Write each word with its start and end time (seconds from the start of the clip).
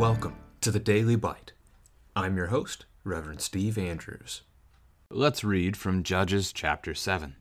Welcome 0.00 0.36
to 0.62 0.70
the 0.70 0.80
Daily 0.80 1.14
Bite. 1.14 1.52
I'm 2.16 2.34
your 2.34 2.46
host, 2.46 2.86
Reverend 3.04 3.42
Steve 3.42 3.76
Andrews. 3.76 4.40
Let's 5.10 5.44
read 5.44 5.76
from 5.76 6.04
Judges 6.04 6.54
chapter 6.54 6.94
7. 6.94 7.36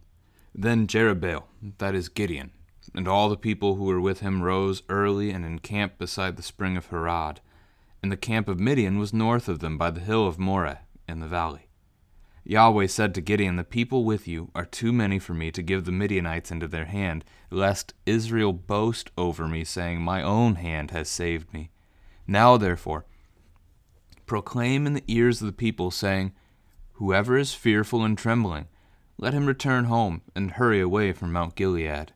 Then 0.54 0.86
Jerubbaal, 0.86 1.44
that 1.78 1.96
is 1.96 2.10
Gideon, 2.10 2.52
and 2.94 3.08
all 3.08 3.30
the 3.30 3.38
people 3.38 3.76
who 3.76 3.86
were 3.86 4.02
with 4.02 4.20
him 4.20 4.44
rose 4.44 4.84
early 4.90 5.32
and 5.32 5.46
encamped 5.46 6.00
beside 6.00 6.36
the 6.36 6.44
spring 6.44 6.76
of 6.76 6.88
Harod. 6.88 7.40
And 8.04 8.12
the 8.12 8.18
camp 8.18 8.50
of 8.50 8.60
Midian 8.60 9.00
was 9.00 9.14
north 9.14 9.48
of 9.48 9.60
them 9.60 9.78
by 9.78 9.90
the 9.90 10.02
hill 10.02 10.28
of 10.28 10.38
Moreh 10.38 10.80
in 11.08 11.22
the 11.22 11.28
valley. 11.30 11.70
Yahweh 12.44 12.88
said 12.88 13.16
to 13.16 13.22
Gideon, 13.22 13.56
The 13.56 13.64
people 13.64 14.04
with 14.04 14.28
you 14.28 14.52
are 14.54 14.66
too 14.66 14.92
many 14.92 15.18
for 15.18 15.34
me 15.34 15.50
to 15.52 15.64
give 15.64 15.86
the 15.86 15.94
Midianites 15.94 16.52
into 16.52 16.68
their 16.68 16.88
hand, 16.88 17.24
lest 17.50 17.94
Israel 18.06 18.52
boast 18.52 19.12
over 19.18 19.48
me, 19.48 19.64
saying, 19.64 20.02
My 20.02 20.22
own 20.22 20.56
hand 20.56 20.92
has 20.92 21.08
saved 21.08 21.54
me. 21.54 21.72
Now, 22.30 22.58
therefore, 22.58 23.06
proclaim 24.28 24.86
in 24.86 24.94
the 24.94 25.04
ears 25.08 25.42
of 25.42 25.48
the 25.48 25.52
people, 25.52 25.90
saying, 25.90 26.32
Whoever 26.94 27.40
is 27.40 27.56
fearful 27.56 28.04
and 28.04 28.16
trembling, 28.16 28.68
let 29.18 29.34
him 29.34 29.48
return 29.48 29.86
home 29.86 30.22
and 30.36 30.52
hurry 30.52 30.80
away 30.80 31.12
from 31.12 31.32
Mount 31.32 31.56
Gilead. 31.56 32.14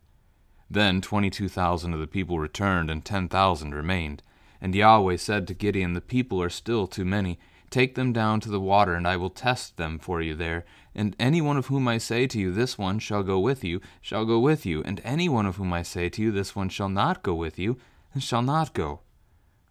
Then 0.69 1.01
twenty 1.01 1.31
two 1.31 1.49
thousand 1.49 1.95
of 1.95 1.99
the 1.99 2.05
people 2.05 2.37
returned, 2.37 2.91
and 2.91 3.03
ten 3.03 3.27
thousand 3.27 3.73
remained. 3.73 4.21
And 4.61 4.75
Yahweh 4.75 5.15
said 5.15 5.47
to 5.47 5.55
Gideon, 5.55 5.93
The 5.93 5.99
people 5.99 6.39
are 6.43 6.49
still 6.49 6.85
too 6.85 7.05
many. 7.05 7.39
Take 7.71 7.95
them 7.95 8.13
down 8.13 8.39
to 8.41 8.51
the 8.51 8.59
water, 8.59 8.93
and 8.93 9.07
I 9.07 9.17
will 9.17 9.31
test 9.31 9.77
them 9.77 9.97
for 9.97 10.21
you 10.21 10.35
there. 10.35 10.63
And 10.93 11.15
any 11.19 11.41
one 11.41 11.57
of 11.57 11.67
whom 11.67 11.87
I 11.87 11.97
say 11.97 12.27
to 12.27 12.39
you, 12.39 12.51
This 12.51 12.77
one 12.77 12.99
shall 12.99 13.23
go 13.23 13.39
with 13.39 13.63
you, 13.63 13.81
shall 13.99 14.25
go 14.25 14.37
with 14.37 14.63
you. 14.63 14.83
And 14.83 15.01
any 15.03 15.27
one 15.27 15.47
of 15.47 15.55
whom 15.55 15.73
I 15.73 15.81
say 15.81 16.07
to 16.09 16.21
you, 16.21 16.31
This 16.31 16.55
one 16.55 16.69
shall 16.69 16.89
not 16.89 17.23
go 17.23 17.33
with 17.33 17.57
you, 17.57 17.79
shall 18.19 18.43
not 18.43 18.75
go. 18.75 18.99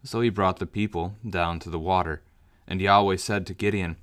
So 0.03 0.21
he 0.21 0.29
brought 0.29 0.57
the 0.57 0.65
people 0.65 1.15
down 1.27 1.59
to 1.59 1.69
the 1.69 1.79
water. 1.79 2.21
And 2.67 2.81
Yahweh 2.81 3.17
said 3.17 3.45
to 3.47 3.53
Gideon, 3.53 3.97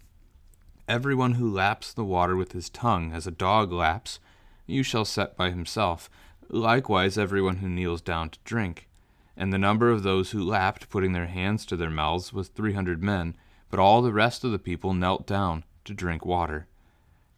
Everyone 0.89 1.34
who 1.34 1.51
laps 1.51 1.92
the 1.92 2.05
water 2.05 2.37
with 2.37 2.53
his 2.53 2.69
tongue, 2.69 3.12
as 3.12 3.27
a 3.27 3.31
dog 3.31 3.73
laps, 3.73 4.19
you 4.67 4.83
shall 4.83 5.05
set 5.05 5.37
by 5.37 5.51
himself. 5.51 6.11
Likewise, 6.48 7.17
everyone 7.17 7.57
who 7.57 7.69
kneels 7.69 8.01
down 8.01 8.31
to 8.31 8.39
drink. 8.45 8.89
And 9.37 9.53
the 9.53 9.59
number 9.59 9.91
of 9.91 10.03
those 10.03 10.33
who 10.33 10.42
lapped, 10.42 10.91
putting 10.91 11.12
their 11.12 11.27
hands 11.27 11.65
to 11.67 11.77
their 11.77 11.91
mouths, 11.91 12.33
was 12.33 12.48
three 12.48 12.73
hundred 12.73 13.03
men 13.03 13.35
but 13.70 13.79
all 13.79 14.03
the 14.03 14.12
rest 14.12 14.45
of 14.45 14.51
the 14.51 14.59
people 14.59 14.92
knelt 14.92 15.27
down 15.27 15.64
to 15.85 15.95
drink 15.95 16.27
water. 16.27 16.67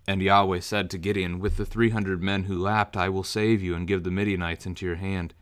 And 0.09 0.23
Yahweh 0.23 0.61
said 0.61 0.91
to 0.91 0.99
Gideon, 0.99 1.39
With 1.39 1.59
the 1.59 1.67
three 1.67 1.91
hundred 1.91 2.23
men 2.23 2.45
who 2.45 2.59
lapped, 2.59 2.97
I 2.97 3.09
will 3.09 3.23
save 3.23 3.63
you 3.63 3.75
and 3.75 3.87
give 3.87 4.03
the 4.03 4.11
Midianites 4.11 4.67
into 4.67 4.87
your 4.87 4.97
hand. 4.97 5.35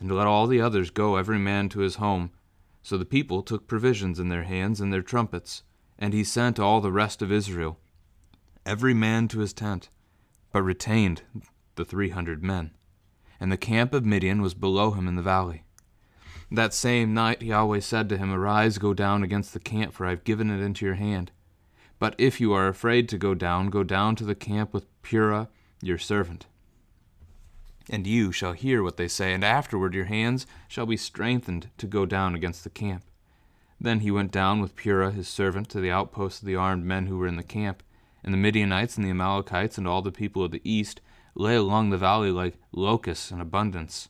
And 0.00 0.10
let 0.12 0.28
all 0.28 0.46
the 0.46 0.60
others 0.60 0.90
go, 0.90 1.16
every 1.16 1.38
man 1.38 1.68
to 1.70 1.80
his 1.80 1.96
home. 1.96 2.30
So 2.82 2.96
the 2.96 3.04
people 3.04 3.42
took 3.42 3.66
provisions 3.66 4.18
in 4.18 4.28
their 4.28 4.44
hands 4.44 4.80
and 4.80 4.92
their 4.92 5.02
trumpets. 5.02 5.62
And 5.98 6.14
he 6.14 6.22
sent 6.24 6.60
all 6.60 6.80
the 6.80 6.92
rest 6.92 7.22
of 7.22 7.32
Israel, 7.32 7.78
every 8.64 8.94
man 8.94 9.26
to 9.28 9.40
his 9.40 9.52
tent, 9.52 9.88
but 10.52 10.62
retained 10.62 11.22
the 11.74 11.84
three 11.84 12.10
hundred 12.10 12.42
men. 12.42 12.70
And 13.40 13.50
the 13.50 13.56
camp 13.56 13.92
of 13.92 14.04
Midian 14.04 14.40
was 14.40 14.54
below 14.54 14.92
him 14.92 15.08
in 15.08 15.16
the 15.16 15.22
valley. 15.22 15.64
That 16.50 16.72
same 16.72 17.12
night 17.12 17.42
Yahweh 17.42 17.80
said 17.80 18.08
to 18.08 18.16
him, 18.16 18.32
Arise, 18.32 18.78
go 18.78 18.94
down 18.94 19.22
against 19.22 19.52
the 19.52 19.60
camp, 19.60 19.92
for 19.92 20.06
I 20.06 20.10
have 20.10 20.24
given 20.24 20.50
it 20.50 20.62
into 20.62 20.86
your 20.86 20.94
hand. 20.94 21.30
But 21.98 22.14
if 22.16 22.40
you 22.40 22.52
are 22.52 22.68
afraid 22.68 23.08
to 23.08 23.18
go 23.18 23.34
down, 23.34 23.70
go 23.70 23.82
down 23.82 24.16
to 24.16 24.24
the 24.24 24.34
camp 24.34 24.72
with 24.72 24.86
Purah 25.02 25.48
your 25.82 25.98
servant. 25.98 26.46
And 27.90 28.06
you 28.06 28.32
shall 28.32 28.52
hear 28.52 28.82
what 28.82 28.96
they 28.96 29.08
say, 29.08 29.32
and 29.32 29.44
afterward 29.44 29.94
your 29.94 30.06
hands 30.06 30.46
shall 30.68 30.86
be 30.86 30.96
strengthened 30.96 31.70
to 31.78 31.86
go 31.86 32.04
down 32.04 32.34
against 32.34 32.64
the 32.64 32.70
camp. 32.70 33.04
Then 33.80 34.00
he 34.00 34.10
went 34.10 34.32
down 34.32 34.60
with 34.60 34.76
Purah 34.76 35.12
his 35.12 35.28
servant 35.28 35.68
to 35.70 35.80
the 35.80 35.90
outposts 35.90 36.40
of 36.40 36.46
the 36.46 36.56
armed 36.56 36.84
men 36.84 37.06
who 37.06 37.16
were 37.16 37.28
in 37.28 37.36
the 37.36 37.42
camp. 37.42 37.82
And 38.22 38.34
the 38.34 38.38
Midianites 38.38 38.96
and 38.96 39.06
the 39.06 39.10
Amalekites 39.10 39.78
and 39.78 39.86
all 39.86 40.02
the 40.02 40.12
people 40.12 40.44
of 40.44 40.50
the 40.50 40.62
east 40.64 41.00
lay 41.34 41.54
along 41.54 41.90
the 41.90 41.96
valley 41.96 42.30
like 42.30 42.58
locusts 42.72 43.30
in 43.30 43.40
abundance 43.40 44.08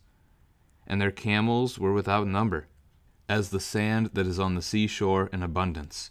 and 0.88 1.00
their 1.00 1.12
camels 1.12 1.78
were 1.78 1.92
without 1.92 2.26
number, 2.26 2.66
as 3.28 3.50
the 3.50 3.60
sand 3.60 4.10
that 4.14 4.26
is 4.26 4.40
on 4.40 4.54
the 4.54 4.62
seashore 4.62 5.28
in 5.32 5.42
abundance. 5.42 6.10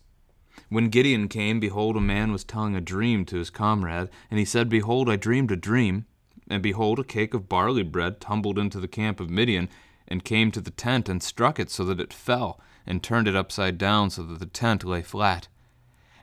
When 0.70 0.90
Gideon 0.90 1.28
came, 1.28 1.60
behold, 1.60 1.98
a 1.98 2.02
man 2.02 2.32
was 2.32 2.44
telling 2.44 2.76
a 2.76 2.82
dream 2.82 3.26
to 3.26 3.38
his 3.38 3.50
comrade, 3.50 4.10
and 4.30 4.40
he 4.40 4.46
said, 4.46 4.70
Behold, 4.70 5.10
I 5.10 5.16
dreamed 5.16 5.52
a 5.52 5.56
dream, 5.56 6.06
and 6.50 6.64
behold, 6.64 7.00
a 7.00 7.04
cake 7.04 7.34
of 7.34 7.50
barley 7.50 7.84
bread 7.84 8.20
tumbled 8.22 8.58
into 8.58 8.80
the 8.80 8.88
camp 8.88 9.20
of 9.20 9.30
Midian, 9.30 9.70
and 10.08 10.24
came 10.24 10.52
to 10.52 10.62
the 10.62 10.72
tent, 10.72 11.10
and 11.10 11.22
struck 11.22 11.60
it 11.60 11.70
so 11.70 11.84
that 11.84 12.00
it 12.00 12.14
fell, 12.14 12.60
and 12.86 13.04
turned 13.04 13.28
it 13.28 13.36
upside 13.36 13.78
down 13.78 14.10
so 14.10 14.24
that 14.24 14.40
the 14.40 14.46
tent 14.46 14.84
lay 14.84 15.02
flat. 15.02 15.48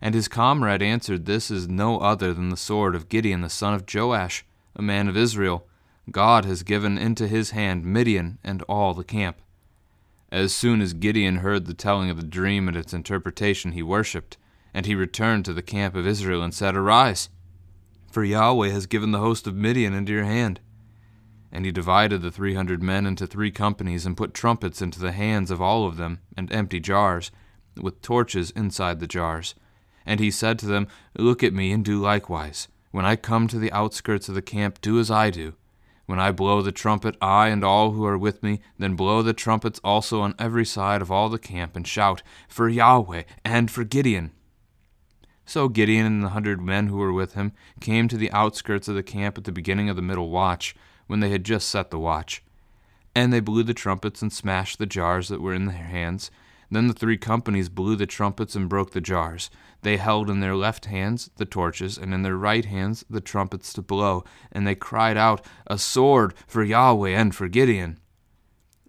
And 0.00 0.14
his 0.14 0.28
comrade 0.28 0.82
answered, 0.82 1.24
This 1.24 1.50
is 1.50 1.68
no 1.68 1.98
other 1.98 2.34
than 2.34 2.50
the 2.50 2.56
sword 2.56 2.94
of 2.94 3.08
Gideon 3.08 3.40
the 3.40 3.48
son 3.48 3.74
of 3.74 3.84
Joash, 3.92 4.44
a 4.76 4.82
man 4.82 5.08
of 5.08 5.16
Israel. 5.16 5.66
God 6.10 6.44
has 6.44 6.62
given 6.62 6.98
into 6.98 7.26
his 7.26 7.50
hand 7.50 7.84
Midian 7.84 8.38
and 8.44 8.62
all 8.62 8.92
the 8.92 9.04
camp. 9.04 9.38
As 10.30 10.54
soon 10.54 10.80
as 10.80 10.92
Gideon 10.92 11.36
heard 11.36 11.66
the 11.66 11.74
telling 11.74 12.10
of 12.10 12.16
the 12.16 12.26
dream 12.26 12.68
and 12.68 12.76
its 12.76 12.92
interpretation, 12.92 13.72
he 13.72 13.82
worshipped, 13.82 14.36
and 14.74 14.84
he 14.84 14.94
returned 14.94 15.44
to 15.44 15.52
the 15.52 15.62
camp 15.62 15.94
of 15.94 16.06
Israel 16.06 16.42
and 16.42 16.52
said, 16.52 16.74
Arise, 16.74 17.28
for 18.14 18.24
Yahweh 18.24 18.70
has 18.70 18.86
given 18.86 19.10
the 19.10 19.18
host 19.18 19.46
of 19.46 19.54
Midian 19.54 19.92
into 19.92 20.12
your 20.12 20.24
hand. 20.24 20.60
And 21.52 21.66
he 21.66 21.72
divided 21.72 22.22
the 22.22 22.30
three 22.30 22.54
hundred 22.54 22.82
men 22.82 23.04
into 23.04 23.26
three 23.26 23.50
companies, 23.50 24.06
and 24.06 24.16
put 24.16 24.32
trumpets 24.32 24.80
into 24.80 25.00
the 25.00 25.12
hands 25.12 25.50
of 25.50 25.60
all 25.60 25.86
of 25.86 25.98
them, 25.98 26.20
and 26.36 26.50
empty 26.52 26.80
jars, 26.80 27.30
with 27.76 28.00
torches 28.00 28.50
inside 28.52 29.00
the 29.00 29.06
jars. 29.06 29.54
And 30.06 30.20
he 30.20 30.30
said 30.30 30.58
to 30.60 30.66
them, 30.66 30.88
Look 31.18 31.42
at 31.42 31.52
me, 31.52 31.72
and 31.72 31.84
do 31.84 32.00
likewise. 32.00 32.68
When 32.90 33.04
I 33.04 33.16
come 33.16 33.48
to 33.48 33.58
the 33.58 33.72
outskirts 33.72 34.28
of 34.28 34.34
the 34.34 34.42
camp, 34.42 34.80
do 34.80 34.98
as 34.98 35.10
I 35.10 35.30
do 35.30 35.54
when 36.06 36.20
I 36.20 36.32
blow 36.32 36.60
the 36.60 36.72
trumpet, 36.72 37.16
I 37.20 37.48
and 37.48 37.64
all 37.64 37.92
who 37.92 38.04
are 38.04 38.18
with 38.18 38.42
me, 38.42 38.60
then 38.78 38.94
blow 38.94 39.22
the 39.22 39.32
trumpets 39.32 39.80
also 39.82 40.20
on 40.20 40.34
every 40.38 40.66
side 40.66 41.00
of 41.00 41.10
all 41.10 41.28
the 41.28 41.38
camp, 41.38 41.76
and 41.76 41.86
shout, 41.86 42.22
For 42.48 42.68
Yahweh 42.68 43.22
and 43.44 43.70
for 43.70 43.84
Gideon. 43.84 44.32
So 45.46 45.68
Gideon 45.68 46.06
and 46.06 46.22
the 46.22 46.30
hundred 46.30 46.60
men 46.60 46.86
who 46.86 46.96
were 46.96 47.12
with 47.12 47.34
him 47.34 47.52
came 47.80 48.08
to 48.08 48.16
the 48.16 48.30
outskirts 48.32 48.88
of 48.88 48.94
the 48.94 49.02
camp 49.02 49.36
at 49.36 49.44
the 49.44 49.52
beginning 49.52 49.88
of 49.88 49.96
the 49.96 50.02
middle 50.02 50.30
watch, 50.30 50.74
when 51.06 51.20
they 51.20 51.30
had 51.30 51.44
just 51.44 51.68
set 51.68 51.90
the 51.90 51.98
watch. 51.98 52.42
And 53.14 53.32
they 53.32 53.40
blew 53.40 53.62
the 53.62 53.74
trumpets 53.74 54.22
and 54.22 54.32
smashed 54.32 54.78
the 54.78 54.86
jars 54.86 55.28
that 55.28 55.40
were 55.40 55.54
in 55.54 55.66
their 55.66 55.76
hands. 55.76 56.30
Then 56.70 56.88
the 56.88 56.94
three 56.94 57.18
companies 57.18 57.68
blew 57.68 57.94
the 57.94 58.06
trumpets 58.06 58.56
and 58.56 58.68
broke 58.68 58.92
the 58.92 59.00
jars. 59.00 59.50
They 59.82 59.98
held 59.98 60.30
in 60.30 60.40
their 60.40 60.56
left 60.56 60.86
hands 60.86 61.30
the 61.36 61.44
torches, 61.44 61.98
and 61.98 62.14
in 62.14 62.22
their 62.22 62.36
right 62.36 62.64
hands 62.64 63.04
the 63.08 63.20
trumpets 63.20 63.72
to 63.74 63.82
blow, 63.82 64.24
and 64.50 64.66
they 64.66 64.74
cried 64.74 65.16
out, 65.16 65.44
A 65.66 65.78
sword 65.78 66.34
for 66.46 66.64
Yahweh 66.64 67.10
and 67.10 67.34
for 67.34 67.48
Gideon. 67.48 68.00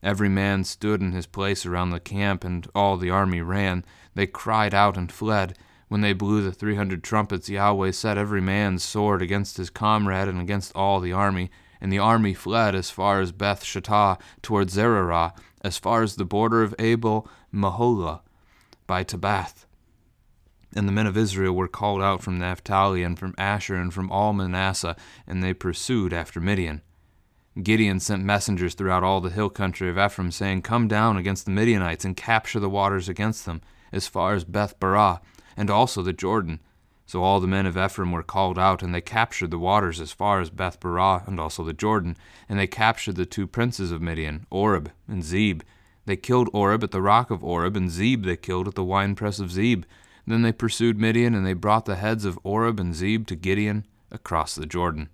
Every 0.02 0.30
man 0.30 0.64
stood 0.64 1.02
in 1.02 1.12
his 1.12 1.26
place 1.26 1.66
around 1.66 1.90
the 1.90 2.00
camp, 2.00 2.44
and 2.44 2.68
all 2.74 2.96
the 2.96 3.10
army 3.10 3.42
ran. 3.42 3.84
They 4.14 4.28
cried 4.28 4.74
out 4.74 4.98
and 4.98 5.12
fled. 5.12 5.58
When 5.88 6.02
they 6.02 6.14
blew 6.14 6.42
the 6.42 6.52
three 6.52 6.76
hundred 6.76 7.04
trumpets, 7.04 7.50
Yahweh 7.50 7.92
set 7.92 8.18
every 8.18 8.42
man's 8.42 8.84
sword 8.84 9.22
against 9.22 9.58
his 9.58 9.70
comrade 9.70 10.28
and 10.28 10.42
against 10.42 10.76
all 10.76 11.00
the 11.00 11.14
army. 11.14 11.52
And 11.80 11.92
the 11.92 12.00
army 12.00 12.34
fled 12.34 12.74
as 12.74 12.90
far 12.90 13.22
as 13.22 13.32
Beth 13.32 13.64
Shittah 13.64 14.20
toward 14.42 14.70
Zererah, 14.70 15.34
as 15.62 15.78
far 15.78 16.02
as 16.02 16.16
the 16.16 16.26
border 16.26 16.64
of 16.64 16.74
Abel 16.80 17.28
Meholah 17.54 18.22
by 18.88 19.04
Tabbath. 19.04 19.66
And 20.76 20.88
the 20.88 20.92
men 20.92 21.08
of 21.08 21.18
Israel 21.18 21.54
were 21.54 21.68
called 21.68 22.02
out 22.02 22.24
from 22.24 22.40
Naphtali 22.40 23.04
and 23.04 23.18
from 23.18 23.36
Asher 23.38 23.76
and 23.76 23.94
from 23.94 24.12
all 24.12 24.34
Manasseh, 24.34 24.96
and 25.28 25.44
they 25.44 25.54
pursued 25.54 26.12
after 26.12 26.42
Midian. 26.42 26.82
Gideon 27.62 28.00
sent 28.02 28.24
messengers 28.24 28.74
throughout 28.74 29.04
all 29.04 29.22
the 29.22 29.30
hill 29.30 29.50
country 29.50 29.90
of 29.90 29.98
Ephraim, 29.98 30.32
saying, 30.32 30.64
Come 30.64 30.88
down 30.88 31.16
against 31.16 31.46
the 31.46 31.52
Midianites 31.52 32.04
and 32.04 32.18
capture 32.18 32.60
the 32.60 32.70
waters 32.70 33.08
against 33.08 33.46
them, 33.46 33.62
as 33.94 34.08
far 34.08 34.34
as 34.34 34.44
Beth 34.44 34.78
Barah, 34.80 35.22
and 35.58 35.70
also 35.70 36.02
the 36.02 36.14
Jordan. 36.14 36.60
So 37.06 37.24
all 37.24 37.40
the 37.40 37.48
men 37.48 37.66
of 37.66 37.78
Ephraim 37.78 38.12
were 38.12 38.24
called 38.24 38.58
out, 38.58 38.82
and 38.82 38.94
they 38.94 39.02
captured 39.02 39.52
the 39.52 39.60
waters 39.60 40.00
as 40.00 40.12
far 40.12 40.40
as 40.42 40.50
Beth 40.50 40.80
Barah, 40.80 41.28
and 41.28 41.40
also 41.40 41.64
the 41.64 41.74
Jordan. 41.74 42.18
And 42.50 42.58
they 42.58 42.68
captured 42.68 43.16
the 43.16 43.26
two 43.26 43.46
princes 43.46 43.92
of 43.92 44.02
Midian, 44.02 44.48
Oreb 44.50 44.92
and 45.08 45.24
Zeb. 45.24 45.62
They 46.06 46.16
killed 46.16 46.50
Oreb 46.54 46.84
at 46.84 46.92
the 46.92 47.02
rock 47.02 47.30
of 47.30 47.44
Oreb, 47.44 47.78
and 47.78 47.92
Zeb 47.92 48.24
they 48.26 48.38
killed 48.38 48.68
at 48.68 48.76
the 48.76 48.84
winepress 48.84 49.40
of 49.40 49.52
Zeb. 49.52 49.84
Then 50.28 50.42
they 50.42 50.52
pursued 50.52 51.00
Midian, 51.00 51.36
and 51.36 51.46
they 51.46 51.54
brought 51.54 51.86
the 51.86 51.96
heads 51.96 52.26
of 52.26 52.40
Oreb 52.44 52.80
and 52.80 52.96
Zeb 52.96 53.28
to 53.28 53.36
Gideon 53.36 53.86
across 54.12 54.56
the 54.56 54.66
Jordan. 54.66 55.10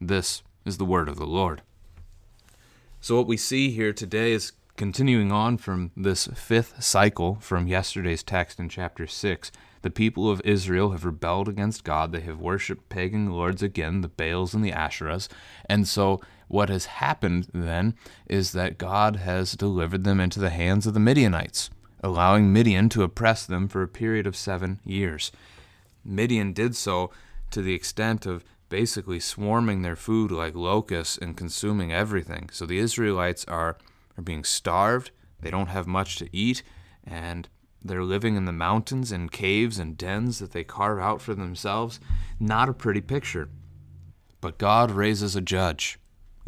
This 0.00 0.42
is 0.64 0.78
the 0.78 0.84
word 0.84 1.08
of 1.08 1.16
the 1.16 1.26
Lord. 1.26 1.62
So, 3.00 3.16
what 3.16 3.26
we 3.26 3.36
see 3.36 3.70
here 3.70 3.92
today 3.92 4.32
is 4.32 4.52
continuing 4.78 5.30
on 5.30 5.58
from 5.58 5.90
this 5.94 6.26
fifth 6.28 6.82
cycle 6.82 7.36
from 7.40 7.66
yesterday's 7.66 8.22
text 8.22 8.58
in 8.58 8.70
chapter 8.70 9.06
6. 9.06 9.52
The 9.82 9.90
people 9.90 10.30
of 10.30 10.40
Israel 10.44 10.92
have 10.92 11.04
rebelled 11.04 11.48
against 11.48 11.84
God. 11.84 12.12
They 12.12 12.20
have 12.22 12.40
worshiped 12.40 12.88
pagan 12.88 13.30
lords 13.30 13.62
again, 13.62 14.00
the 14.00 14.08
Baals 14.08 14.54
and 14.54 14.64
the 14.64 14.72
Asherahs. 14.72 15.28
And 15.66 15.86
so, 15.86 16.20
what 16.48 16.70
has 16.70 16.86
happened 16.86 17.48
then 17.52 17.94
is 18.26 18.52
that 18.52 18.78
God 18.78 19.16
has 19.16 19.52
delivered 19.52 20.04
them 20.04 20.18
into 20.18 20.40
the 20.40 20.48
hands 20.48 20.86
of 20.86 20.94
the 20.94 21.00
Midianites 21.00 21.68
allowing 22.02 22.52
Midian 22.52 22.88
to 22.90 23.02
oppress 23.02 23.44
them 23.46 23.68
for 23.68 23.82
a 23.82 23.88
period 23.88 24.26
of 24.26 24.36
seven 24.36 24.80
years. 24.84 25.32
Midian 26.04 26.52
did 26.52 26.76
so 26.76 27.10
to 27.50 27.62
the 27.62 27.74
extent 27.74 28.26
of 28.26 28.44
basically 28.68 29.18
swarming 29.18 29.82
their 29.82 29.96
food 29.96 30.30
like 30.30 30.54
locusts 30.54 31.18
and 31.18 31.36
consuming 31.36 31.92
everything. 31.92 32.50
So 32.52 32.66
the 32.66 32.78
Israelites 32.78 33.44
are, 33.46 33.76
are 34.18 34.22
being 34.22 34.44
starved, 34.44 35.10
they 35.40 35.50
don't 35.50 35.68
have 35.68 35.86
much 35.86 36.16
to 36.16 36.28
eat, 36.36 36.62
and 37.04 37.48
they're 37.82 38.02
living 38.02 38.34
in 38.36 38.44
the 38.44 38.52
mountains 38.52 39.12
and 39.12 39.30
caves 39.30 39.78
and 39.78 39.96
dens 39.96 40.40
that 40.40 40.52
they 40.52 40.64
carve 40.64 40.98
out 40.98 41.22
for 41.22 41.34
themselves. 41.34 42.00
Not 42.40 42.68
a 42.68 42.74
pretty 42.74 43.00
picture. 43.00 43.48
But 44.40 44.58
God 44.58 44.90
raises 44.90 45.36
a 45.36 45.40
judge, 45.40 45.98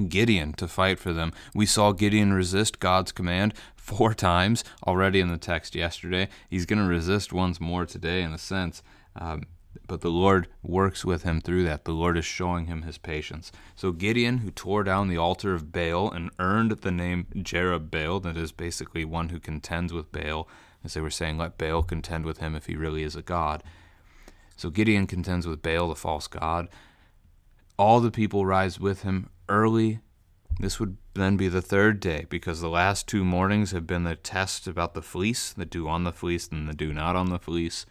Gideon, 0.09 0.53
to 0.55 0.69
fight 0.69 0.99
for 0.99 1.13
them. 1.13 1.33
We 1.55 1.67
saw 1.67 1.93
Gideon 1.93 2.33
resist 2.33 2.81
God's 2.81 3.13
command 3.13 3.55
four 3.77 4.15
times 4.15 4.65
already 4.87 5.21
in 5.21 5.29
the 5.29 5.39
text 5.39 5.75
yesterday. 5.75 6.29
He's 6.49 6.67
going 6.67 6.79
to 6.81 6.85
resist 6.85 7.33
once 7.33 7.61
more 7.61 7.87
today, 7.87 8.23
in 8.23 8.33
a 8.33 8.39
sense. 8.39 8.83
Um, 9.17 9.45
but 9.91 10.03
the 10.03 10.09
Lord 10.09 10.47
works 10.63 11.05
with 11.05 11.25
him 11.25 11.41
through 11.41 11.65
that. 11.65 11.85
The 11.85 11.91
Lord 11.91 12.17
is 12.17 12.25
showing 12.25 12.67
him 12.67 12.83
his 12.83 12.97
patience. 12.97 13.51
So 13.75 13.91
Gideon, 13.91 14.39
who 14.39 14.53
tore 14.53 14.85
down 14.85 15.09
the 15.09 15.17
altar 15.17 15.53
of 15.53 15.73
Baal 15.73 16.13
and 16.13 16.31
earned 16.39 16.71
the 16.71 16.93
name 16.93 17.27
Jerubbaal, 17.35 18.23
that 18.23 18.37
is 18.37 18.53
basically 18.53 19.05
one 19.05 19.31
who 19.31 19.41
contends 19.41 19.93
with 19.93 20.13
Baal, 20.13 20.49
as 20.85 20.95
they 20.95 21.01
were 21.01 21.11
saying, 21.11 21.39
let 21.39 21.59
Baal 21.59 21.83
contend 21.83 22.25
with 22.25 22.39
him 22.39 22.55
if 22.55 22.67
he 22.67 22.77
really 22.77 23.03
is 23.03 23.17
a 23.17 23.21
god. 23.21 23.65
So 24.57 24.71
Gideon 24.71 25.09
contends 25.09 25.45
with 25.45 25.61
Baal, 25.61 25.89
the 25.89 25.97
false 25.97 26.29
god. 26.29 26.69
All 27.77 27.99
the 27.99 28.13
people 28.13 28.47
rise 28.47 28.79
with 28.79 29.03
him 29.03 29.29
early. 29.49 29.99
This 30.61 30.79
would 30.79 30.99
then 31.15 31.37
be 31.37 31.49
the 31.49 31.61
third 31.61 31.99
day, 31.99 32.27
because 32.31 32.61
the 32.61 32.69
last 32.69 33.09
two 33.09 33.25
mornings 33.25 33.73
have 33.73 33.89
been 33.89 34.05
the 34.05 34.15
test 34.15 34.69
about 34.69 34.95
the 34.95 35.03
fleece, 35.03 35.53
the 35.53 35.65
dew 35.65 35.89
on 35.89 36.05
the 36.05 36.13
fleece 36.13 36.47
and 36.47 36.69
the 36.69 36.75
dew 36.75 36.93
not 36.95 37.17
on 37.17 37.31
the 37.31 37.41
fleece. 37.41 37.87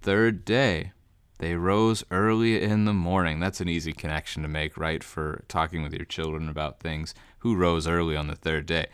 Third 0.00 0.46
day, 0.46 0.92
they 1.40 1.54
rose 1.54 2.04
early 2.10 2.62
in 2.62 2.84
the 2.84 2.92
morning. 2.92 3.40
That's 3.40 3.62
an 3.62 3.68
easy 3.68 3.94
connection 3.94 4.42
to 4.42 4.48
make, 4.48 4.76
right? 4.76 5.02
For 5.02 5.42
talking 5.48 5.82
with 5.82 5.94
your 5.94 6.04
children 6.04 6.50
about 6.50 6.80
things. 6.80 7.14
Who 7.38 7.56
rose 7.56 7.88
early 7.88 8.14
on 8.14 8.26
the 8.26 8.36
third 8.36 8.66
day? 8.66 8.88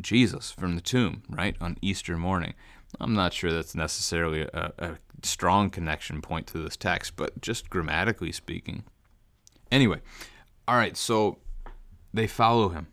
Jesus 0.00 0.52
from 0.52 0.76
the 0.76 0.80
tomb, 0.80 1.24
right? 1.28 1.56
On 1.60 1.76
Easter 1.82 2.16
morning. 2.16 2.54
I'm 3.00 3.12
not 3.12 3.32
sure 3.32 3.52
that's 3.52 3.74
necessarily 3.74 4.42
a, 4.42 4.72
a 4.78 4.98
strong 5.24 5.68
connection 5.68 6.22
point 6.22 6.46
to 6.48 6.58
this 6.58 6.76
text, 6.76 7.16
but 7.16 7.40
just 7.40 7.70
grammatically 7.70 8.30
speaking. 8.30 8.84
Anyway, 9.72 10.00
all 10.68 10.76
right, 10.76 10.96
so 10.96 11.38
they 12.12 12.28
follow 12.28 12.68
him. 12.68 12.86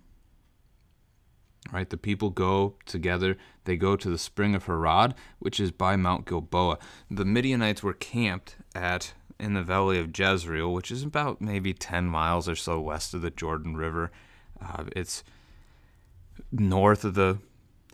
Right, 1.71 1.89
the 1.89 1.97
people 1.97 2.31
go 2.31 2.77
together. 2.87 3.37
They 3.65 3.77
go 3.77 3.95
to 3.95 4.09
the 4.09 4.17
spring 4.17 4.55
of 4.55 4.65
Harod, 4.65 5.13
which 5.37 5.59
is 5.59 5.71
by 5.71 5.95
Mount 5.95 6.25
Gilboa. 6.25 6.79
The 7.11 7.23
Midianites 7.23 7.83
were 7.83 7.93
camped 7.93 8.55
at 8.75 9.13
in 9.39 9.53
the 9.53 9.63
valley 9.63 9.99
of 9.99 10.17
Jezreel, 10.17 10.71
which 10.71 10.91
is 10.91 11.03
about 11.03 11.41
maybe 11.41 11.73
10 11.73 12.05
miles 12.05 12.47
or 12.47 12.55
so 12.55 12.79
west 12.79 13.13
of 13.13 13.21
the 13.21 13.31
Jordan 13.31 13.75
River. 13.75 14.11
Uh, 14.63 14.83
it's 14.95 15.23
north 16.51 17.03
of 17.03 17.15
the 17.15 17.39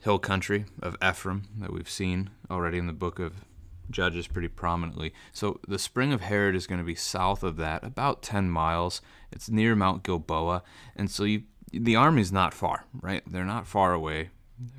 hill 0.03 0.19
country 0.19 0.65
of 0.81 0.97
Ephraim 1.01 1.44
that 1.59 1.71
we've 1.71 1.89
seen 1.89 2.29
already 2.51 2.77
in 2.77 2.88
the 2.88 2.94
book 2.94 3.19
of 3.19 3.45
Judges 3.89 4.27
pretty 4.27 4.50
prominently. 4.50 5.13
So 5.31 5.59
the 5.65 5.79
spring 5.79 6.12
of 6.12 6.21
Harod 6.21 6.56
is 6.56 6.68
going 6.68 6.80
to 6.80 6.85
be 6.85 6.95
south 6.95 7.44
of 7.44 7.56
that, 7.57 7.83
about 7.83 8.21
10 8.21 8.50
miles. 8.50 9.01
It's 9.31 9.50
near 9.50 9.75
Mount 9.75 10.03
Gilboa. 10.03 10.63
And 10.95 11.09
so 11.09 11.23
you, 11.23 11.44
the 11.71 11.95
army's 11.95 12.31
not 12.31 12.53
far, 12.53 12.85
right? 13.01 13.23
They're 13.25 13.45
not 13.45 13.65
far 13.65 13.94
away 13.94 14.31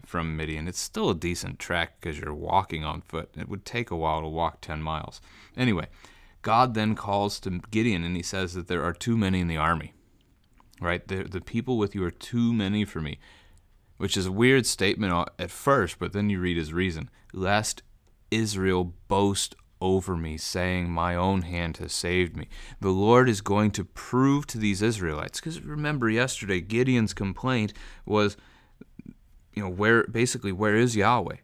from 0.05 0.37
Midian. 0.37 0.69
It's 0.69 0.81
still 0.81 1.11
a 1.11 1.15
decent 1.15 1.59
trek 1.59 2.01
because 2.01 2.19
you're 2.19 2.35
walking 2.35 2.85
on 2.85 3.01
foot. 3.01 3.31
It 3.37 3.49
would 3.49 3.65
take 3.65 3.91
a 3.91 3.97
while 3.97 4.21
to 4.21 4.29
walk 4.29 4.61
10 4.61 4.83
miles. 4.83 5.21
Anyway, 5.57 5.87
God 6.43 6.75
then 6.75 6.95
calls 6.95 7.41
to 7.41 7.61
Gideon 7.71 8.05
and 8.05 8.17
he 8.17 8.23
says 8.23 8.55
that 8.55 8.69
there 8.69 8.85
are 8.85 8.93
too 8.93 9.17
many 9.17 9.41
in 9.41 9.49
the 9.49 9.57
army, 9.57 9.93
right? 10.81 11.07
The, 11.07 11.25
the 11.25 11.41
people 11.41 11.79
with 11.79 11.95
you 11.95 12.05
are 12.05 12.11
too 12.11 12.53
many 12.53 12.85
for 12.85 13.01
me 13.01 13.19
which 13.99 14.17
is 14.17 14.27
a 14.27 14.33
weird 14.33 14.65
statement 14.65 15.29
at 15.39 15.51
first, 15.51 15.99
but 15.99 16.13
then 16.13 16.31
you 16.31 16.41
read 16.41 16.57
his 16.57 16.73
reason. 16.73 17.11
Lest 17.33 17.83
Israel 18.31 18.95
boast 19.09 19.55
over 19.81 20.17
me, 20.17 20.37
saying, 20.39 20.91
My 20.91 21.15
own 21.15 21.43
hand 21.43 21.77
has 21.77 21.93
saved 21.93 22.37
me. 22.37 22.49
The 22.81 22.91
Lord 22.91 23.29
is 23.29 23.41
going 23.41 23.73
to 23.73 23.85
prove 23.85 24.47
to 24.49 24.59
these 24.59 24.83
Israelites, 24.83 25.41
because 25.41 25.61
remember 25.63 26.09
yesterday, 26.09 26.61
Gideon's 26.61 27.13
complaint 27.13 27.75
was, 28.07 28.37
you 29.59 29.65
know, 29.65 29.71
where 29.71 30.05
basically, 30.05 30.53
where 30.53 30.77
is 30.77 30.95
Yahweh? 30.95 31.39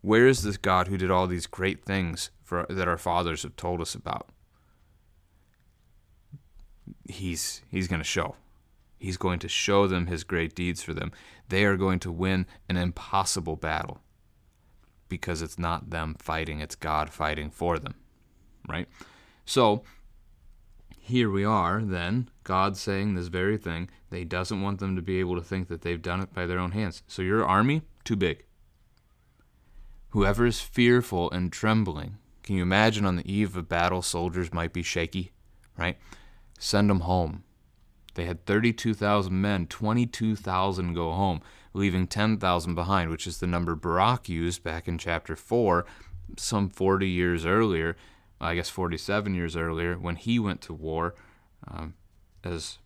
Where 0.00 0.26
is 0.26 0.42
this 0.42 0.56
God 0.56 0.88
who 0.88 0.98
did 0.98 1.12
all 1.12 1.28
these 1.28 1.46
great 1.46 1.84
things 1.84 2.30
for, 2.42 2.66
that 2.68 2.88
our 2.88 2.98
fathers 2.98 3.44
have 3.44 3.54
told 3.54 3.80
us 3.80 3.94
about? 3.94 4.30
He's 7.08 7.62
he's 7.70 7.86
going 7.86 8.00
to 8.00 8.04
show. 8.04 8.34
He's 8.98 9.16
going 9.16 9.38
to 9.38 9.48
show 9.48 9.86
them 9.86 10.08
his 10.08 10.24
great 10.24 10.56
deeds 10.56 10.82
for 10.82 10.92
them. 10.92 11.12
They 11.48 11.64
are 11.64 11.76
going 11.76 12.00
to 12.00 12.10
win 12.10 12.46
an 12.68 12.76
impossible 12.76 13.54
battle 13.54 14.00
because 15.08 15.40
it's 15.40 15.58
not 15.58 15.90
them 15.90 16.16
fighting, 16.18 16.58
it's 16.58 16.74
God 16.74 17.10
fighting 17.10 17.48
for 17.48 17.78
them. 17.78 17.94
Right? 18.68 18.88
So, 19.44 19.84
here 21.06 21.30
we 21.30 21.44
are 21.44 21.82
then, 21.84 22.28
God 22.42 22.76
saying 22.76 23.14
this 23.14 23.28
very 23.28 23.56
thing. 23.56 23.88
They 24.10 24.24
doesn't 24.24 24.60
want 24.60 24.80
them 24.80 24.96
to 24.96 25.02
be 25.02 25.20
able 25.20 25.36
to 25.36 25.42
think 25.42 25.68
that 25.68 25.82
they've 25.82 26.02
done 26.02 26.20
it 26.20 26.34
by 26.34 26.46
their 26.46 26.58
own 26.58 26.72
hands. 26.72 27.04
So, 27.06 27.22
your 27.22 27.46
army, 27.46 27.82
too 28.02 28.16
big. 28.16 28.44
Whoever 30.10 30.46
is 30.46 30.60
fearful 30.60 31.30
and 31.30 31.52
trembling, 31.52 32.18
can 32.42 32.56
you 32.56 32.62
imagine 32.62 33.06
on 33.06 33.14
the 33.14 33.32
eve 33.32 33.56
of 33.56 33.68
battle, 33.68 34.02
soldiers 34.02 34.52
might 34.52 34.72
be 34.72 34.82
shaky, 34.82 35.30
right? 35.78 35.96
Send 36.58 36.90
them 36.90 37.00
home. 37.00 37.44
They 38.14 38.24
had 38.24 38.44
32,000 38.44 39.40
men, 39.40 39.68
22,000 39.68 40.92
go 40.92 41.12
home, 41.12 41.40
leaving 41.72 42.08
10,000 42.08 42.74
behind, 42.74 43.10
which 43.10 43.28
is 43.28 43.38
the 43.38 43.46
number 43.46 43.76
Barak 43.76 44.28
used 44.28 44.64
back 44.64 44.88
in 44.88 44.98
chapter 44.98 45.36
4, 45.36 45.86
some 46.36 46.68
40 46.68 47.08
years 47.08 47.46
earlier, 47.46 47.96
I 48.40 48.54
guess 48.54 48.68
47 48.68 49.34
years 49.34 49.56
earlier, 49.56 49.96
when 49.96 50.16
he 50.16 50.38
went 50.38 50.60
to 50.62 50.74
war 50.74 51.14
um, 51.66 51.94
as 52.44 52.78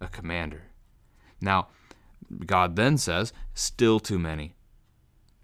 a 0.00 0.08
commander. 0.08 0.64
Now, 1.40 1.68
God 2.46 2.76
then 2.76 2.98
says, 2.98 3.32
still 3.54 4.00
too 4.00 4.18
many. 4.18 4.54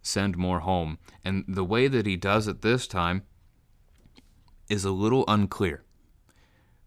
Send 0.03 0.37
more 0.37 0.61
home. 0.61 0.99
And 1.25 1.45
the 1.47 1.65
way 1.65 1.87
that 1.89 2.07
he 2.07 2.17
does 2.17 2.49
it 2.49 2.63
this 2.63 2.87
time 2.87 3.23
is 4.69 4.85
a 4.85 4.91
little 4.91 5.25
unclear 5.29 5.85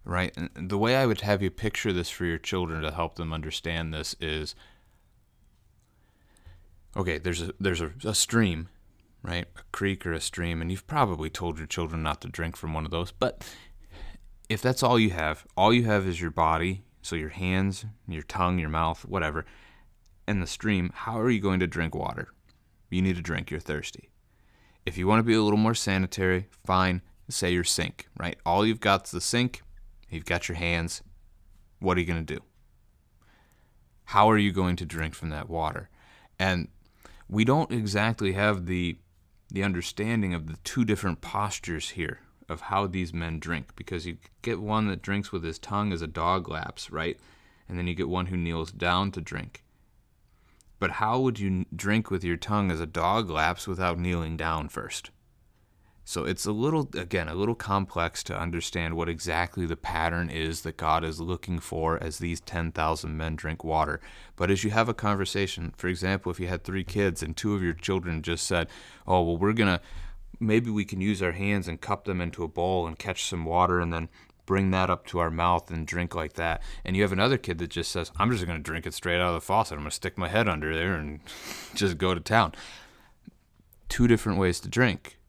right? 0.04 0.36
And 0.36 0.70
the 0.70 0.78
way 0.78 0.96
I 0.96 1.06
would 1.06 1.22
have 1.22 1.42
you 1.42 1.50
picture 1.50 1.94
this 1.94 2.10
for 2.10 2.26
your 2.26 2.38
children 2.38 2.82
to 2.82 2.92
help 2.92 3.16
them 3.16 3.34
understand 3.34 3.94
this 3.94 4.16
is 4.20 4.56
okay, 6.96 7.18
there's 7.18 7.42
a 7.42 7.54
there's 7.60 7.82
a, 7.82 7.92
a, 8.04 8.16
stream, 8.16 8.70
right? 9.24 9.46
A 9.56 9.62
creek 9.72 10.06
or 10.06 10.14
a 10.14 10.22
stream, 10.22 10.62
and 10.62 10.72
you've 10.72 10.88
probably 10.88 11.30
told 11.30 11.58
your 11.58 11.68
children 11.68 12.04
not 12.04 12.22
to 12.22 12.28
drink 12.28 12.56
from 12.56 12.74
one 12.74 12.86
of 12.86 12.92
those, 12.92 13.12
but 13.12 13.48
if 14.50 14.62
that's 14.62 14.84
all 14.84 15.00
you 15.00 15.12
have, 15.12 15.46
all 15.56 15.74
you 15.74 15.86
have 15.86 16.08
is 16.08 16.20
your 16.20 16.32
body, 16.32 16.84
so 17.02 17.16
your 17.16 17.30
hands, 17.30 17.86
your 18.08 18.24
tongue, 18.24 18.60
your 18.60 18.70
mouth, 18.70 19.06
whatever, 19.06 19.46
and 20.28 20.42
the 20.42 20.48
stream, 20.48 20.92
how 20.94 21.20
are 21.20 21.30
you 21.30 21.40
going 21.40 21.60
to 21.60 21.68
drink 21.68 21.96
water? 21.96 22.30
You 22.90 23.02
need 23.02 23.16
to 23.16 23.22
drink, 23.22 23.50
you're 23.50 23.60
thirsty. 23.60 24.10
If 24.86 24.98
you 24.98 25.08
want 25.08 25.20
to 25.20 25.24
be 25.24 25.34
a 25.34 25.42
little 25.42 25.58
more 25.58 25.76
sanitary, 25.76 26.48
fine, 26.66 27.02
say 27.30 27.52
your 27.52 27.64
sink, 27.64 28.08
right? 28.18 28.38
All 28.46 28.66
you've 28.66 28.80
got 28.80 29.06
is 29.06 29.12
the 29.12 29.22
sink, 29.22 29.62
You've 30.12 30.26
got 30.26 30.50
your 30.50 30.58
hands. 30.58 31.02
What 31.80 31.98
are 31.98 32.02
you 32.02 32.06
going 32.06 32.24
to 32.24 32.36
do? 32.36 32.42
How 34.04 34.30
are 34.30 34.38
you 34.38 34.52
going 34.52 34.76
to 34.76 34.86
drink 34.86 35.16
from 35.16 35.30
that 35.30 35.50
water? 35.50 35.90
And 36.38 36.68
we 37.30 37.46
don't 37.46 37.72
exactly 37.72 38.34
have 38.34 38.66
the 38.66 38.98
the 39.52 39.64
understanding 39.64 40.34
of 40.34 40.48
the 40.48 40.58
two 40.64 40.86
different 40.86 41.22
postures 41.22 41.90
here 41.90 42.22
of 42.48 42.62
how 42.62 42.88
these 42.88 43.14
men 43.14 43.40
drink 43.40 43.76
because 43.76 44.06
you 44.06 44.18
get 44.42 44.60
one 44.62 44.88
that 44.88 45.02
drinks 45.02 45.32
with 45.32 45.44
his 45.44 45.60
tongue 45.60 45.92
as 45.92 46.02
a 46.02 46.08
dog 46.08 46.50
laps, 46.50 46.90
right? 46.90 47.20
And 47.68 47.78
then 47.78 47.88
you 47.88 47.94
get 47.94 48.10
one 48.10 48.28
who 48.28 48.38
kneels 48.38 48.72
down 48.72 49.12
to 49.12 49.22
drink. 49.22 49.64
But 50.80 50.92
how 50.92 51.20
would 51.20 51.40
you 51.40 51.66
drink 51.76 52.10
with 52.10 52.24
your 52.24 52.38
tongue 52.38 52.72
as 52.72 52.80
a 52.80 52.86
dog 52.86 53.30
laps 53.30 53.68
without 53.68 54.00
kneeling 54.00 54.36
down 54.36 54.70
first? 54.70 55.12
So 56.04 56.26
it's 56.26 56.46
a 56.46 56.52
little, 56.52 56.90
again, 56.96 57.28
a 57.28 57.36
little 57.36 57.56
complex 57.56 58.24
to 58.24 58.38
understand 58.38 58.96
what 58.96 59.08
exactly 59.08 59.66
the 59.66 59.76
pattern 59.76 60.30
is 60.30 60.62
that 60.62 60.78
God 60.78 61.04
is 61.04 61.22
looking 61.22 61.60
for 61.60 62.02
as 62.02 62.18
these 62.18 62.42
10,000 62.42 63.16
men 63.16 63.36
drink 63.36 63.64
water. 63.64 64.02
But 64.36 64.50
as 64.50 64.64
you 64.64 64.72
have 64.72 64.90
a 64.90 64.94
conversation, 64.94 65.74
for 65.78 65.88
example, 65.88 66.32
if 66.32 66.40
you 66.40 66.48
had 66.48 66.64
three 66.64 66.84
kids 66.84 67.22
and 67.22 67.38
two 67.38 67.54
of 67.54 67.64
your 67.64 67.74
children 67.74 68.24
just 68.24 68.48
said, 68.48 68.68
Oh, 69.06 69.22
well, 69.22 69.38
we're 69.38 69.54
going 69.54 69.78
to, 69.78 69.82
maybe 70.40 70.72
we 70.72 70.86
can 70.86 71.02
use 71.02 71.22
our 71.22 71.34
hands 71.34 71.68
and 71.68 71.80
cup 71.80 72.06
them 72.06 72.20
into 72.20 72.44
a 72.44 72.48
bowl 72.48 72.88
and 72.88 72.98
catch 72.98 73.26
some 73.26 73.46
water 73.46 73.80
and 73.80 73.94
then 73.94 74.10
bring 74.48 74.72
that 74.72 74.90
up 74.90 75.06
to 75.06 75.20
our 75.20 75.32
mouth 75.32 75.70
and 75.70 75.86
drink 75.86 76.16
like 76.16 76.34
that. 76.34 76.62
And 76.84 76.96
you 76.96 77.04
have 77.04 77.14
another 77.14 77.38
kid 77.38 77.60
that 77.60 77.70
just 77.70 77.92
says, 77.92 78.12
I'm 78.18 78.32
just 78.32 78.46
going 78.46 78.58
to 78.58 78.64
drink 78.64 78.88
it 78.88 78.94
straight 78.94 79.22
out 79.22 79.30
of 79.30 79.36
the 79.36 79.42
faucet. 79.42 79.76
I'm 79.76 79.84
going 79.84 79.92
to 79.92 79.96
stick 79.96 80.18
my 80.18 80.28
head 80.28 80.50
under 80.50 80.76
there 80.76 80.96
and 80.96 81.20
just 81.76 81.98
go 81.98 82.14
to 82.14 82.20
town. 82.20 82.54
Two 83.88 84.08
different 84.08 84.40
ways 84.40 84.60
to 84.62 84.68
drink. 84.68 85.20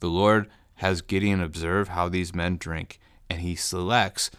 The 0.00 0.08
Lord 0.08 0.48
has 0.76 1.02
Gideon 1.02 1.40
observe 1.40 1.88
how 1.88 2.08
these 2.08 2.34
men 2.34 2.56
drink, 2.56 3.00
and 3.28 3.40
he 3.40 3.54
selects 3.54 4.30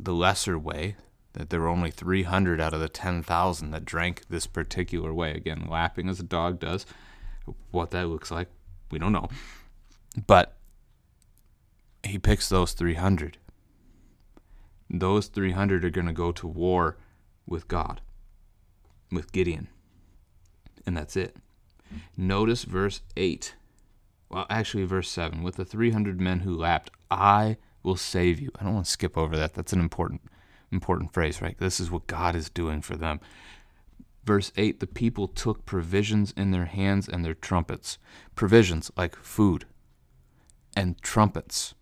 the 0.00 0.14
lesser 0.14 0.58
way, 0.58 0.96
that 1.34 1.50
there 1.50 1.60
were 1.60 1.68
only 1.68 1.90
300 1.90 2.60
out 2.60 2.72
of 2.72 2.80
the 2.80 2.88
10,000 2.88 3.70
that 3.70 3.84
drank 3.84 4.22
this 4.28 4.46
particular 4.46 5.12
way. 5.12 5.32
Again, 5.32 5.66
lapping 5.68 6.08
as 6.08 6.18
a 6.18 6.24
dog 6.24 6.58
does. 6.58 6.86
What 7.70 7.90
that 7.90 8.08
looks 8.08 8.30
like, 8.30 8.48
we 8.90 8.98
don't 8.98 9.12
know. 9.12 9.28
But 10.26 10.56
he 12.02 12.18
picks 12.18 12.48
those 12.48 12.72
300. 12.72 13.36
Those 14.88 15.26
300 15.26 15.84
are 15.84 15.90
going 15.90 16.06
to 16.06 16.12
go 16.12 16.32
to 16.32 16.46
war 16.46 16.96
with 17.46 17.68
God, 17.68 18.00
with 19.12 19.32
Gideon. 19.32 19.68
And 20.86 20.96
that's 20.96 21.16
it. 21.16 21.36
Notice 22.16 22.64
verse 22.64 23.02
8. 23.16 23.54
Well, 24.28 24.46
actually, 24.50 24.84
verse 24.84 25.10
7. 25.10 25.42
With 25.42 25.56
the 25.56 25.64
300 25.64 26.20
men 26.20 26.40
who 26.40 26.56
lapped, 26.56 26.90
I 27.10 27.56
will 27.82 27.96
save 27.96 28.40
you. 28.40 28.50
I 28.58 28.64
don't 28.64 28.74
want 28.74 28.86
to 28.86 28.92
skip 28.92 29.16
over 29.16 29.36
that. 29.36 29.54
That's 29.54 29.72
an 29.72 29.80
important 29.80 30.22
important 30.72 31.12
phrase, 31.12 31.40
right? 31.40 31.56
This 31.58 31.78
is 31.78 31.90
what 31.90 32.08
God 32.08 32.34
is 32.34 32.50
doing 32.50 32.82
for 32.82 32.96
them. 32.96 33.20
Verse 34.24 34.50
8 34.56 34.80
The 34.80 34.86
people 34.86 35.28
took 35.28 35.64
provisions 35.64 36.32
in 36.36 36.50
their 36.50 36.64
hands 36.64 37.08
and 37.08 37.24
their 37.24 37.34
trumpets. 37.34 37.98
Provisions 38.34 38.90
like 38.96 39.16
food 39.16 39.66
and 40.76 41.00
trumpets. 41.00 41.74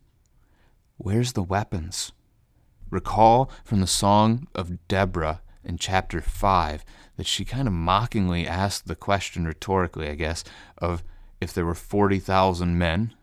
Where's 0.99 1.33
the 1.33 1.43
weapons? 1.43 2.13
Recall 2.91 3.51
from 3.65 3.81
the 3.81 3.87
song 3.87 4.47
of 4.55 4.87
Deborah 4.87 5.41
in 5.65 5.79
chapter 5.79 6.21
5 6.21 6.85
that 7.17 7.27
she 7.27 7.45
kind 7.45 7.67
of 7.67 7.75
mockingly 7.75 8.47
asked 8.47 8.87
the 8.87 8.95
question, 8.95 9.47
rhetorically, 9.47 10.09
I 10.09 10.15
guess, 10.15 10.45
of 10.79 11.03
if 11.45 11.53
there 11.53 11.67
were 11.67 11.75
40,000 11.75 12.77
men 12.77 13.15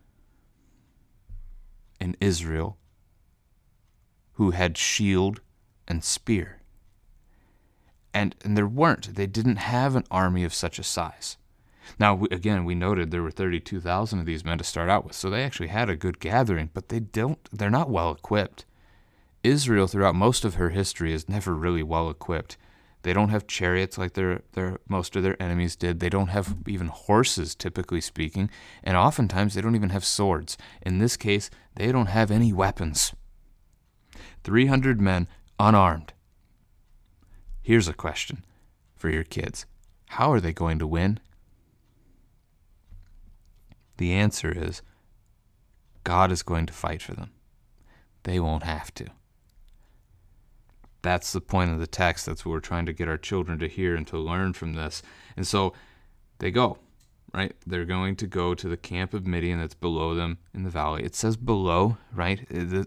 in 2.00 2.16
Israel 2.20 2.78
who 4.34 4.52
had 4.52 4.78
shield 4.78 5.40
and 5.86 6.02
spear. 6.02 6.62
And, 8.14 8.34
and 8.44 8.56
there 8.56 8.66
weren't. 8.66 9.14
They 9.14 9.26
didn't 9.26 9.56
have 9.56 9.96
an 9.96 10.04
army 10.10 10.44
of 10.44 10.54
such 10.54 10.78
a 10.78 10.84
size. 10.84 11.36
Now, 11.98 12.14
we, 12.14 12.28
again, 12.30 12.64
we 12.64 12.74
noted 12.74 13.10
there 13.10 13.22
were 13.22 13.30
32,000 13.30 14.20
of 14.20 14.26
these 14.26 14.44
men 14.44 14.58
to 14.58 14.64
start 14.64 14.88
out 14.88 15.04
with, 15.04 15.14
so 15.14 15.28
they 15.28 15.42
actually 15.42 15.68
had 15.68 15.90
a 15.90 15.96
good 15.96 16.20
gathering, 16.20 16.70
but 16.72 16.88
they 16.88 17.00
don't, 17.00 17.38
they're 17.52 17.70
not 17.70 17.90
well 17.90 18.12
equipped. 18.12 18.64
Israel, 19.42 19.88
throughout 19.88 20.14
most 20.14 20.44
of 20.44 20.54
her 20.54 20.70
history, 20.70 21.12
is 21.12 21.28
never 21.28 21.54
really 21.54 21.82
well 21.82 22.08
equipped. 22.08 22.56
They 23.02 23.12
don't 23.12 23.30
have 23.30 23.46
chariots 23.46 23.98
like 23.98 24.14
their, 24.14 24.42
their 24.52 24.78
most 24.88 25.16
of 25.16 25.22
their 25.22 25.40
enemies 25.42 25.74
did. 25.74 25.98
They 25.98 26.08
don't 26.08 26.28
have 26.28 26.56
even 26.66 26.86
horses, 26.86 27.54
typically 27.54 28.00
speaking, 28.00 28.48
and 28.84 28.96
oftentimes 28.96 29.54
they 29.54 29.60
don't 29.60 29.74
even 29.74 29.90
have 29.90 30.04
swords. 30.04 30.56
In 30.82 30.98
this 30.98 31.16
case, 31.16 31.50
they 31.74 31.90
don't 31.90 32.06
have 32.06 32.30
any 32.30 32.52
weapons. 32.52 33.12
300 34.44 35.00
men 35.00 35.26
unarmed. 35.58 36.12
Here's 37.60 37.88
a 37.88 37.94
question 37.94 38.44
for 38.94 39.10
your 39.10 39.24
kids 39.24 39.66
How 40.10 40.30
are 40.32 40.40
they 40.40 40.52
going 40.52 40.78
to 40.78 40.86
win? 40.86 41.18
The 43.96 44.12
answer 44.12 44.52
is 44.56 44.82
God 46.04 46.32
is 46.32 46.42
going 46.42 46.66
to 46.66 46.72
fight 46.72 47.02
for 47.02 47.14
them. 47.14 47.30
They 48.24 48.38
won't 48.38 48.64
have 48.64 48.92
to. 48.94 49.06
That's 51.02 51.32
the 51.32 51.40
point 51.40 51.72
of 51.72 51.80
the 51.80 51.86
text. 51.86 52.26
That's 52.26 52.44
what 52.44 52.52
we're 52.52 52.60
trying 52.60 52.86
to 52.86 52.92
get 52.92 53.08
our 53.08 53.18
children 53.18 53.58
to 53.58 53.68
hear 53.68 53.94
and 53.94 54.06
to 54.06 54.18
learn 54.18 54.52
from 54.52 54.74
this. 54.74 55.02
And 55.36 55.46
so 55.46 55.72
they 56.38 56.50
go, 56.50 56.78
right? 57.34 57.54
They're 57.66 57.84
going 57.84 58.16
to 58.16 58.26
go 58.26 58.54
to 58.54 58.68
the 58.68 58.76
camp 58.76 59.12
of 59.12 59.26
Midian 59.26 59.58
that's 59.58 59.74
below 59.74 60.14
them 60.14 60.38
in 60.54 60.62
the 60.62 60.70
valley. 60.70 61.02
It 61.02 61.16
says 61.16 61.36
below, 61.36 61.98
right? 62.14 62.48
The, 62.48 62.86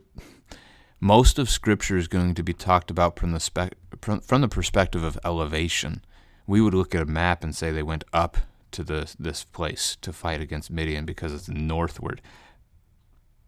most 1.00 1.38
of 1.38 1.50
Scripture 1.50 1.98
is 1.98 2.08
going 2.08 2.36
to 2.36 2.44
be 2.44 2.54
talked 2.54 2.90
about 2.90 3.20
from 3.20 3.32
the 3.32 3.72
from 4.02 4.42
the 4.42 4.48
perspective 4.48 5.04
of 5.04 5.20
elevation. 5.26 6.04
We 6.48 6.62
would 6.62 6.74
look 6.74 6.96
at 6.96 7.02
a 7.02 7.06
map 7.06 7.44
and 7.44 7.56
say 7.56 7.72
they 7.72 7.84
went 7.84 8.04
up 8.14 8.38
to 8.72 8.84
the, 8.84 9.14
this 9.20 9.44
place 9.44 9.98
to 10.02 10.14
fight 10.14 10.42
against 10.42 10.70
Midian 10.70 11.06
because 11.06 11.34
it's 11.34 11.50
northward. 11.50 12.22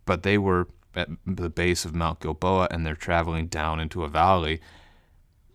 But 0.06 0.24
they 0.24 0.38
were 0.38 0.68
at 0.98 1.08
the 1.26 1.50
base 1.50 1.86
of 1.86 1.96
Mount 1.96 2.20
Gilboa 2.20 2.68
and 2.72 2.86
they're 2.86 2.96
traveling 2.96 3.48
down 3.48 3.80
into 3.80 4.04
a 4.04 4.10
valley. 4.10 4.60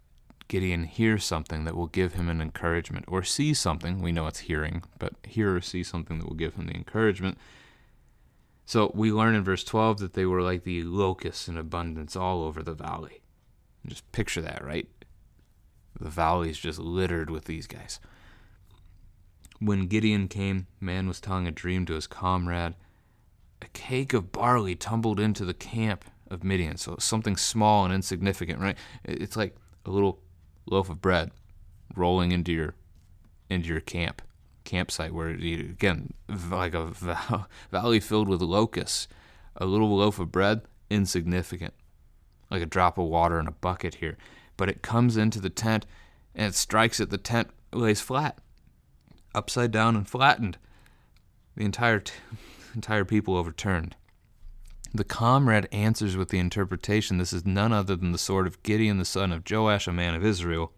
Gideon 0.49 0.85
hear 0.85 1.19
something 1.19 1.65
that 1.65 1.75
will 1.75 1.89
give 1.89 2.15
him 2.15 2.29
an 2.29 2.41
encouragement, 2.41 3.07
or 3.09 3.23
see 3.23 3.53
something, 3.53 4.01
we 4.01 4.13
know 4.13 4.27
it's 4.27 4.41
hearing, 4.41 4.85
but 4.99 5.15
hear 5.25 5.57
or 5.57 5.61
see 5.61 5.83
something 5.83 6.19
that 6.19 6.29
will 6.29 6.37
give 6.37 6.55
him 6.55 6.67
the 6.67 6.75
encouragement. 6.75 7.37
So 8.67 8.91
we 8.95 9.13
learn 9.13 9.37
in 9.37 9.45
verse 9.45 9.63
12 9.63 9.99
that 9.99 10.15
they 10.15 10.27
were 10.27 10.43
like 10.43 10.65
the 10.65 10.83
locusts 10.83 11.47
in 11.47 11.57
abundance 11.57 12.17
all 12.17 12.43
over 12.43 12.65
the 12.65 12.75
valley. 12.75 13.23
Just 13.87 14.11
picture 14.11 14.43
that, 14.43 14.65
right? 14.65 14.89
The 16.01 16.11
valley 16.11 16.51
is 16.51 16.59
just 16.59 16.81
littered 16.81 17.31
with 17.31 17.45
these 17.45 17.69
guys. 17.69 18.01
When 19.61 19.87
Gideon 19.87 20.27
came, 20.27 20.67
man 20.81 21.07
was 21.07 21.21
telling 21.21 21.47
a 21.47 21.53
dream 21.53 21.87
to 21.87 21.95
his 21.95 22.09
comrade. 22.09 22.75
A 23.63 23.69
cake 23.69 24.13
of 24.13 24.33
barley 24.33 24.75
tumbled 24.75 25.21
into 25.21 25.45
the 25.45 25.55
camp 25.55 26.05
of 26.29 26.43
Midian. 26.43 26.77
So 26.77 26.97
something 26.99 27.37
small 27.37 27.85
and 27.85 27.95
insignificant, 27.95 28.61
right? 28.61 28.77
It's 29.05 29.37
like 29.37 29.55
a 29.87 29.91
little 29.91 30.19
loaf 30.67 30.91
of 30.91 31.01
bread 31.01 31.31
rolling 31.95 32.33
into 32.33 32.53
your 32.53 32.75
into 33.49 33.69
your 33.69 33.81
camp 33.81 34.23
campsite 34.67 35.15
where 35.15 35.29
again 35.29 36.13
like 36.51 36.75
a 36.75 36.93
valley 37.71 38.01
filled 38.01 38.29
with 38.29 38.43
locusts 38.43 39.09
a 39.57 39.65
little 39.65 39.97
loaf 39.97 40.19
of 40.19 40.31
bread 40.31 40.61
insignificant 40.91 41.73
like 42.51 42.63
a 42.63 42.67
drop 42.67 42.99
of 42.99 43.07
water 43.07 43.39
in 43.41 43.47
a 43.47 43.53
bucket 43.53 43.97
here. 43.97 44.17
But 44.57 44.69
it 44.69 44.83
comes 44.83 45.17
into 45.17 45.41
the 45.41 45.51
tent 45.51 45.87
and 46.35 46.49
it 46.49 46.55
strikes 46.55 47.01
at 47.01 47.11
the 47.11 47.19
tent 47.19 47.49
lays 47.73 48.01
flat 48.01 48.39
upside 49.35 49.71
down 49.71 49.97
and 49.97 50.09
flattened. 50.09 50.59
The 51.57 51.65
entire 51.65 52.01
t- 52.01 52.13
entire 52.75 53.05
people 53.05 53.37
overturned. 53.37 53.97
The 54.95 55.05
comrade 55.05 55.69
answers 55.73 56.17
with 56.17 56.31
the 56.31 56.39
interpretation 56.39 57.19
this 57.19 57.33
is 57.33 57.45
none 57.45 57.73
other 57.73 57.97
than 57.97 58.13
the 58.13 58.19
sword 58.19 58.47
of 58.47 58.63
Gideon 58.63 58.99
the 58.99 59.05
son 59.05 59.33
of 59.33 59.43
Joash, 59.49 59.87
a 59.87 59.93
man 59.93 60.15
of 60.15 60.25
Israel. 60.25 60.73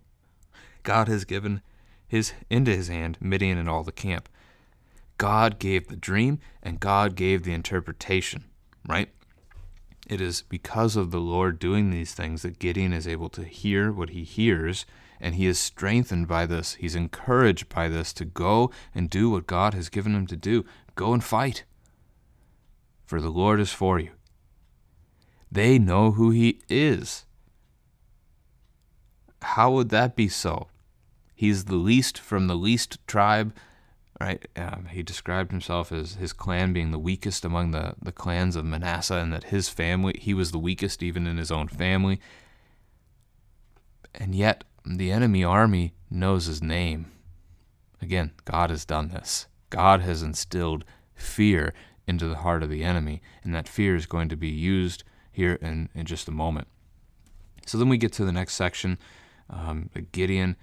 God 0.83 1.09
has 1.09 1.25
given 1.25 1.61
his 2.09 2.33
into 2.51 2.75
his 2.75 2.89
hand 2.89 3.19
Midian 3.21 3.59
and 3.59 3.69
all 3.69 3.85
the 3.85 3.93
camp. 3.93 4.29
God 5.19 5.59
gave 5.59 5.89
the 5.89 5.97
dream 5.97 6.41
and 6.63 6.81
God 6.81 7.15
gave 7.15 7.43
the 7.43 7.53
interpretation, 7.53 8.45
right? 8.89 9.11
It 10.09 10.23
is 10.23 10.43
because 10.43 10.97
of 10.97 11.11
the 11.11 11.21
Lord 11.21 11.59
doing 11.59 11.91
these 11.91 12.15
things 12.15 12.41
that 12.43 12.59
Gideon 12.59 12.95
is 12.95 13.07
able 13.07 13.29
to 13.31 13.45
hear 13.45 13.93
what 13.93 14.11
he 14.11 14.25
hears, 14.25 14.87
and 15.21 15.35
he 15.35 15.47
is 15.47 15.59
strengthened 15.59 16.27
by 16.27 16.47
this. 16.47 16.75
He's 16.75 16.95
encouraged 16.95 17.69
by 17.69 17.89
this 17.89 18.15
to 18.15 18.25
go 18.25 18.71
and 18.95 19.11
do 19.11 19.29
what 19.29 19.47
God 19.47 19.75
has 19.75 19.91
given 19.91 20.15
him 20.15 20.27
to 20.29 20.37
do. 20.37 20.65
Go 20.95 21.13
and 21.13 21.23
fight, 21.23 21.65
for 23.05 23.21
the 23.21 23.29
Lord 23.29 23.61
is 23.61 23.71
for 23.71 23.99
you. 23.99 24.13
They 25.53 25.79
know 25.79 26.13
who 26.13 26.31
he 26.31 26.61
is. 26.71 27.27
How 29.43 29.71
would 29.73 29.91
that 29.91 30.17
be 30.17 30.29
so? 30.29 30.69
He's 31.39 31.67
the 31.67 31.77
least 31.77 32.19
from 32.19 32.49
the 32.49 32.57
least 32.57 32.99
tribe 33.07 33.53
right? 34.21 34.47
Um, 34.57 34.89
he 34.91 35.03
described 35.03 35.51
himself 35.51 35.93
as 35.93 36.15
his 36.15 36.33
clan 36.33 36.73
being 36.73 36.91
the 36.91 36.99
weakest 36.99 37.45
among 37.45 37.71
the, 37.71 37.95
the 38.03 38.13
clans 38.13 38.57
of 38.57 38.65
Manasseh, 38.65 39.15
and 39.15 39.33
that 39.33 39.45
his 39.45 39.69
family, 39.69 40.19
he 40.19 40.35
was 40.35 40.51
the 40.51 40.59
weakest 40.59 41.03
even 41.03 41.27
in 41.27 41.37
his 41.37 41.51
own 41.51 41.69
family. 41.69 42.21
And 44.15 44.35
yet, 44.35 44.65
the 44.85 45.13
enemy 45.13 45.45
army 45.45 45.95
knows 46.11 46.47
his 46.47 46.63
name. 46.63 47.13
Again, 48.03 48.33
God 48.45 48.71
has 48.71 48.85
done 48.85 49.09
this. 49.09 49.47
God 49.71 50.01
has 50.01 50.23
instilled 50.23 50.85
fear 51.15 51.75
into 52.07 52.27
the 52.27 52.37
heart 52.37 52.63
of 52.63 52.71
the 52.71 52.85
enemy, 52.85 53.23
and 53.45 53.55
that 53.55 53.69
fear 53.69 53.95
is 53.95 54.07
going 54.07 54.29
to 54.31 54.37
be 54.37 54.49
used 54.49 55.05
here 55.31 55.55
in, 55.61 55.89
in 55.95 56.07
just 56.07 56.27
a 56.27 56.33
moment. 56.33 56.67
So 57.67 57.77
then 57.77 57.89
we 57.89 57.99
get 57.99 58.13
to 58.15 58.25
the 58.25 58.33
next 58.33 58.55
section. 58.55 58.99
Um, 59.51 59.91
Gideon 60.11 60.57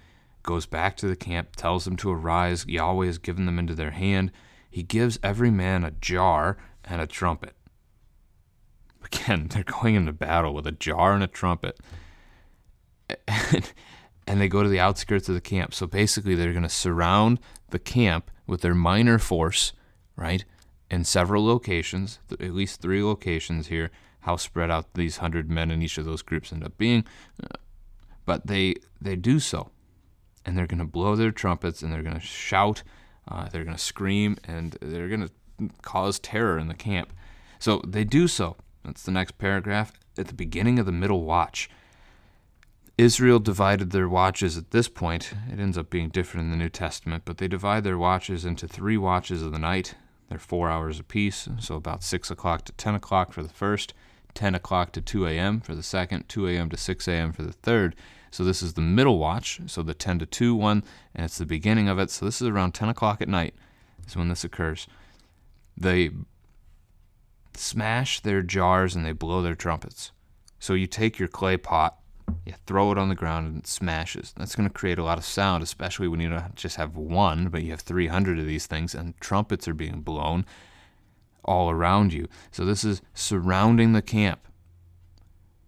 goes 0.46 0.64
back 0.64 0.96
to 0.96 1.06
the 1.06 1.16
camp, 1.16 1.54
tells 1.56 1.84
them 1.84 1.96
to 1.96 2.10
arise. 2.10 2.64
Yahweh 2.66 3.04
has 3.04 3.18
given 3.18 3.44
them 3.44 3.58
into 3.58 3.74
their 3.74 3.90
hand. 3.90 4.32
He 4.70 4.82
gives 4.82 5.18
every 5.22 5.50
man 5.50 5.84
a 5.84 5.90
jar 5.90 6.56
and 6.84 7.02
a 7.02 7.06
trumpet. 7.06 7.54
Again, 9.04 9.48
they're 9.50 9.64
going 9.64 9.94
into 9.94 10.12
battle 10.12 10.54
with 10.54 10.66
a 10.66 10.72
jar 10.72 11.12
and 11.12 11.22
a 11.22 11.26
trumpet. 11.26 11.78
And, 13.28 13.72
and 14.26 14.40
they 14.40 14.48
go 14.48 14.62
to 14.62 14.68
the 14.68 14.80
outskirts 14.80 15.28
of 15.28 15.34
the 15.34 15.40
camp. 15.42 15.74
So 15.74 15.86
basically, 15.86 16.34
they're 16.34 16.52
going 16.52 16.62
to 16.62 16.68
surround 16.70 17.38
the 17.68 17.78
camp 17.78 18.30
with 18.46 18.62
their 18.62 18.74
minor 18.74 19.18
force, 19.18 19.72
right? 20.16 20.44
In 20.90 21.04
several 21.04 21.44
locations, 21.44 22.20
at 22.30 22.54
least 22.54 22.80
three 22.80 23.02
locations 23.02 23.66
here, 23.66 23.90
how 24.20 24.36
spread 24.36 24.70
out 24.70 24.94
these 24.94 25.18
hundred 25.18 25.50
men 25.50 25.70
in 25.70 25.82
each 25.82 25.98
of 25.98 26.04
those 26.04 26.22
groups 26.22 26.52
end 26.52 26.64
up 26.64 26.78
being. 26.78 27.04
Uh, 27.42 27.56
but 28.24 28.46
they 28.46 28.74
they 29.00 29.14
do 29.14 29.38
so 29.38 29.70
and 30.46 30.56
they're 30.56 30.66
going 30.66 30.78
to 30.78 30.84
blow 30.84 31.16
their 31.16 31.32
trumpets 31.32 31.82
and 31.82 31.92
they're 31.92 32.02
going 32.02 32.14
to 32.14 32.20
shout, 32.20 32.82
uh, 33.28 33.48
they're 33.48 33.64
going 33.64 33.76
to 33.76 33.82
scream, 33.82 34.38
and 34.44 34.78
they're 34.80 35.08
going 35.08 35.28
to 35.28 35.70
cause 35.82 36.18
terror 36.18 36.58
in 36.58 36.68
the 36.68 36.74
camp. 36.74 37.12
So 37.58 37.82
they 37.86 38.04
do 38.04 38.28
so. 38.28 38.56
That's 38.84 39.02
the 39.02 39.10
next 39.10 39.36
paragraph. 39.38 39.92
At 40.16 40.28
the 40.28 40.34
beginning 40.34 40.78
of 40.78 40.86
the 40.86 40.92
middle 40.92 41.24
watch, 41.24 41.68
Israel 42.96 43.40
divided 43.40 43.90
their 43.90 44.08
watches 44.08 44.56
at 44.56 44.70
this 44.70 44.88
point. 44.88 45.32
It 45.52 45.58
ends 45.58 45.76
up 45.76 45.90
being 45.90 46.08
different 46.08 46.46
in 46.46 46.50
the 46.50 46.56
New 46.56 46.70
Testament, 46.70 47.24
but 47.26 47.38
they 47.38 47.48
divide 47.48 47.84
their 47.84 47.98
watches 47.98 48.44
into 48.44 48.66
three 48.66 48.96
watches 48.96 49.42
of 49.42 49.52
the 49.52 49.58
night. 49.58 49.96
They're 50.28 50.38
four 50.38 50.70
hours 50.70 50.98
apiece, 50.98 51.48
so 51.60 51.74
about 51.74 52.02
6 52.02 52.30
o'clock 52.30 52.64
to 52.64 52.72
10 52.72 52.94
o'clock 52.94 53.32
for 53.32 53.42
the 53.42 53.48
first, 53.48 53.92
10 54.34 54.54
o'clock 54.54 54.92
to 54.92 55.00
2 55.00 55.26
a.m. 55.26 55.60
for 55.60 55.74
the 55.74 55.82
second, 55.82 56.28
2 56.28 56.48
a.m. 56.48 56.70
to 56.70 56.76
6 56.76 57.08
a.m. 57.08 57.32
for 57.32 57.42
the 57.42 57.52
third, 57.52 57.94
so 58.36 58.44
this 58.44 58.60
is 58.60 58.74
the 58.74 58.82
middle 58.82 59.16
watch, 59.16 59.62
so 59.64 59.82
the 59.82 59.94
10 59.94 60.18
to 60.18 60.26
2 60.26 60.54
one, 60.54 60.84
and 61.14 61.24
it's 61.24 61.38
the 61.38 61.46
beginning 61.46 61.88
of 61.88 61.98
it. 61.98 62.10
So 62.10 62.26
this 62.26 62.42
is 62.42 62.48
around 62.48 62.72
10 62.72 62.90
o'clock 62.90 63.22
at 63.22 63.30
night 63.30 63.54
is 64.06 64.14
when 64.14 64.28
this 64.28 64.44
occurs. 64.44 64.86
They 65.74 66.10
smash 67.54 68.20
their 68.20 68.42
jars 68.42 68.94
and 68.94 69.06
they 69.06 69.12
blow 69.12 69.40
their 69.40 69.54
trumpets. 69.54 70.12
So 70.58 70.74
you 70.74 70.86
take 70.86 71.18
your 71.18 71.28
clay 71.28 71.56
pot, 71.56 71.96
you 72.44 72.52
throw 72.66 72.92
it 72.92 72.98
on 72.98 73.08
the 73.08 73.14
ground 73.14 73.46
and 73.46 73.56
it 73.60 73.66
smashes. 73.66 74.34
That's 74.36 74.54
going 74.54 74.68
to 74.68 74.74
create 74.74 74.98
a 74.98 75.04
lot 75.04 75.16
of 75.16 75.24
sound, 75.24 75.62
especially 75.62 76.06
when 76.06 76.20
you 76.20 76.28
don't 76.28 76.54
just 76.56 76.76
have 76.76 76.94
one, 76.94 77.48
but 77.48 77.62
you 77.62 77.70
have 77.70 77.80
300 77.80 78.38
of 78.38 78.44
these 78.44 78.66
things 78.66 78.94
and 78.94 79.18
trumpets 79.18 79.66
are 79.66 79.72
being 79.72 80.02
blown 80.02 80.44
all 81.42 81.70
around 81.70 82.12
you. 82.12 82.28
So 82.50 82.66
this 82.66 82.84
is 82.84 83.00
surrounding 83.14 83.94
the 83.94 84.02
camp. 84.02 84.46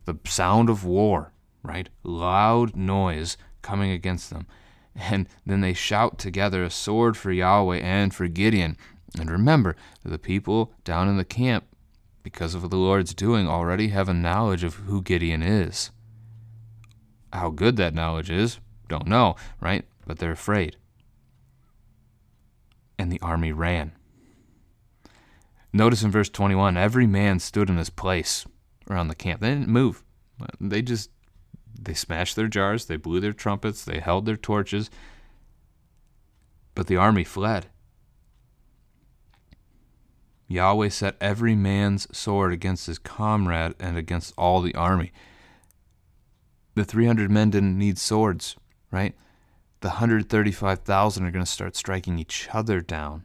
The 0.05 0.19
sound 0.27 0.69
of 0.69 0.85
war 0.85 1.33
right? 1.63 1.89
Loud 2.03 2.77
noise 2.77 3.37
coming 3.63 3.91
against 3.91 4.31
them. 4.31 4.47
And 4.95 5.29
then 5.47 5.61
they 5.61 5.75
shout 5.75 6.19
together 6.19 6.65
a 6.65 6.71
sword 6.71 7.17
for 7.17 7.31
Yahweh 7.31 7.79
and 7.79 8.13
for 8.13 8.27
Gideon. 8.27 8.77
And 9.19 9.31
remember 9.31 9.77
the 10.03 10.19
people 10.19 10.73
down 10.85 11.09
in 11.09 11.17
the 11.17 11.25
camp, 11.25 11.65
because 12.23 12.55
of 12.55 12.69
the 12.69 12.77
Lord's 12.77 13.15
doing, 13.15 13.49
already 13.49 13.89
have 13.89 14.09
a 14.09 14.15
knowledge 14.15 14.65
of 14.65 14.75
who 14.75 15.01
Gideon 15.01 15.43
is. 15.43 15.91
How 17.33 17.51
good 17.51 17.77
that 17.77 17.95
knowledge 17.95 18.31
is, 18.31 18.59
don't 18.89 19.07
know, 19.07 19.37
right? 19.61 19.85
But 20.07 20.19
they're 20.19 20.33
afraid. 20.33 20.77
And 22.99 23.13
the 23.13 23.21
army 23.21 23.53
ran. 23.53 23.93
Notice 25.73 26.03
in 26.03 26.11
verse 26.11 26.29
21 26.29 26.77
every 26.77 27.07
man 27.07 27.39
stood 27.39 27.71
in 27.71 27.77
his 27.77 27.91
place 27.91 28.47
around 28.91 29.09
the 29.09 29.15
camp. 29.15 29.41
They 29.41 29.51
didn't 29.51 29.69
move, 29.69 30.03
they 30.61 30.83
just 30.83 31.11
they 31.81 31.95
smashed 31.95 32.37
their 32.37 32.49
jars, 32.49 32.87
they 32.87 32.97
blew 32.97 33.21
their 33.21 33.33
trumpets, 33.33 33.85
they 33.85 34.01
held 34.01 34.27
their 34.27 34.37
torches, 34.37 34.91
but 36.75 36.87
the 36.87 36.97
army 36.97 37.25
fled. 37.25 37.67
Yahweh 40.47 40.89
set 40.89 41.17
every 41.21 41.55
man's 41.55 42.07
sword 42.17 42.53
against 42.53 42.87
his 42.87 42.99
comrade 42.99 43.75
and 43.79 43.99
against 43.99 44.33
all 44.39 44.63
the 44.63 44.75
army. 44.75 45.13
The 46.75 46.85
300 46.85 47.31
men 47.31 47.51
didn't 47.51 47.77
need 47.77 47.99
swords, 47.99 48.57
right? 48.91 49.15
The 49.81 49.89
135,000 49.89 51.25
are 51.25 51.31
going 51.31 51.45
to 51.45 51.51
start 51.51 51.77
striking 51.77 52.19
each 52.19 52.49
other 52.53 52.81
down 52.81 53.25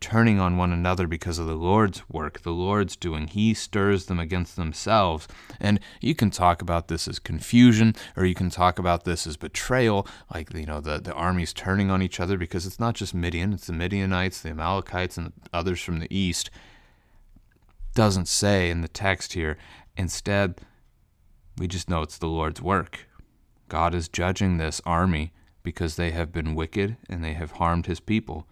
turning 0.00 0.38
on 0.38 0.56
one 0.56 0.72
another 0.72 1.06
because 1.06 1.38
of 1.38 1.46
the 1.46 1.54
Lord's 1.54 2.08
work, 2.08 2.42
the 2.42 2.52
Lord's 2.52 2.96
doing. 2.96 3.26
He 3.26 3.52
stirs 3.54 4.06
them 4.06 4.18
against 4.18 4.56
themselves. 4.56 5.26
And 5.60 5.80
you 6.00 6.14
can 6.14 6.30
talk 6.30 6.62
about 6.62 6.88
this 6.88 7.08
as 7.08 7.18
confusion, 7.18 7.94
or 8.16 8.24
you 8.24 8.34
can 8.34 8.50
talk 8.50 8.78
about 8.78 9.04
this 9.04 9.26
as 9.26 9.36
betrayal, 9.36 10.06
like, 10.32 10.52
you 10.54 10.66
know, 10.66 10.80
the, 10.80 10.98
the 10.98 11.12
armies 11.12 11.52
turning 11.52 11.90
on 11.90 12.02
each 12.02 12.20
other 12.20 12.38
because 12.38 12.66
it's 12.66 12.80
not 12.80 12.94
just 12.94 13.14
Midian, 13.14 13.52
it's 13.52 13.66
the 13.66 13.72
Midianites, 13.72 14.40
the 14.40 14.50
Amalekites, 14.50 15.16
and 15.16 15.32
others 15.52 15.80
from 15.80 15.98
the 15.98 16.16
east. 16.16 16.50
Doesn't 17.94 18.28
say 18.28 18.70
in 18.70 18.82
the 18.82 18.88
text 18.88 19.32
here. 19.32 19.58
Instead, 19.96 20.60
we 21.56 21.66
just 21.66 21.90
know 21.90 22.02
it's 22.02 22.18
the 22.18 22.26
Lord's 22.28 22.62
work. 22.62 23.06
God 23.68 23.94
is 23.94 24.08
judging 24.08 24.56
this 24.56 24.80
army 24.86 25.32
because 25.62 25.96
they 25.96 26.12
have 26.12 26.32
been 26.32 26.54
wicked 26.54 26.96
and 27.10 27.22
they 27.22 27.34
have 27.34 27.52
harmed 27.52 27.86
his 27.86 28.00
people 28.00 28.46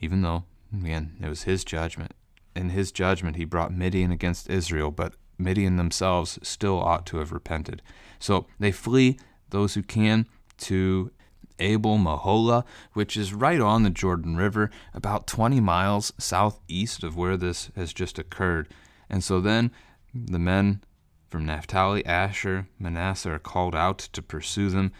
even 0.00 0.22
though, 0.22 0.44
again, 0.76 1.16
it 1.22 1.28
was 1.28 1.44
his 1.44 1.64
judgment. 1.64 2.12
In 2.56 2.70
his 2.70 2.90
judgment, 2.90 3.36
he 3.36 3.44
brought 3.44 3.72
Midian 3.72 4.10
against 4.10 4.50
Israel, 4.50 4.90
but 4.90 5.14
Midian 5.38 5.76
themselves 5.76 6.38
still 6.42 6.80
ought 6.80 7.06
to 7.06 7.18
have 7.18 7.32
repented. 7.32 7.82
So 8.18 8.46
they 8.58 8.72
flee, 8.72 9.18
those 9.50 9.74
who 9.74 9.82
can, 9.82 10.26
to 10.58 11.10
Abel 11.58 11.98
Meholah, 11.98 12.64
which 12.92 13.16
is 13.16 13.34
right 13.34 13.60
on 13.60 13.82
the 13.82 13.90
Jordan 13.90 14.36
River, 14.36 14.70
about 14.94 15.26
20 15.26 15.60
miles 15.60 16.12
southeast 16.18 17.04
of 17.04 17.16
where 17.16 17.36
this 17.36 17.70
has 17.76 17.92
just 17.92 18.18
occurred. 18.18 18.68
And 19.08 19.22
so 19.22 19.40
then 19.40 19.70
the 20.14 20.38
men 20.38 20.82
from 21.28 21.46
Naphtali, 21.46 22.04
Asher, 22.04 22.66
Manasseh 22.78 23.30
are 23.30 23.38
called 23.38 23.76
out 23.76 23.98
to 23.98 24.22
pursue 24.22 24.68
them. 24.70 24.92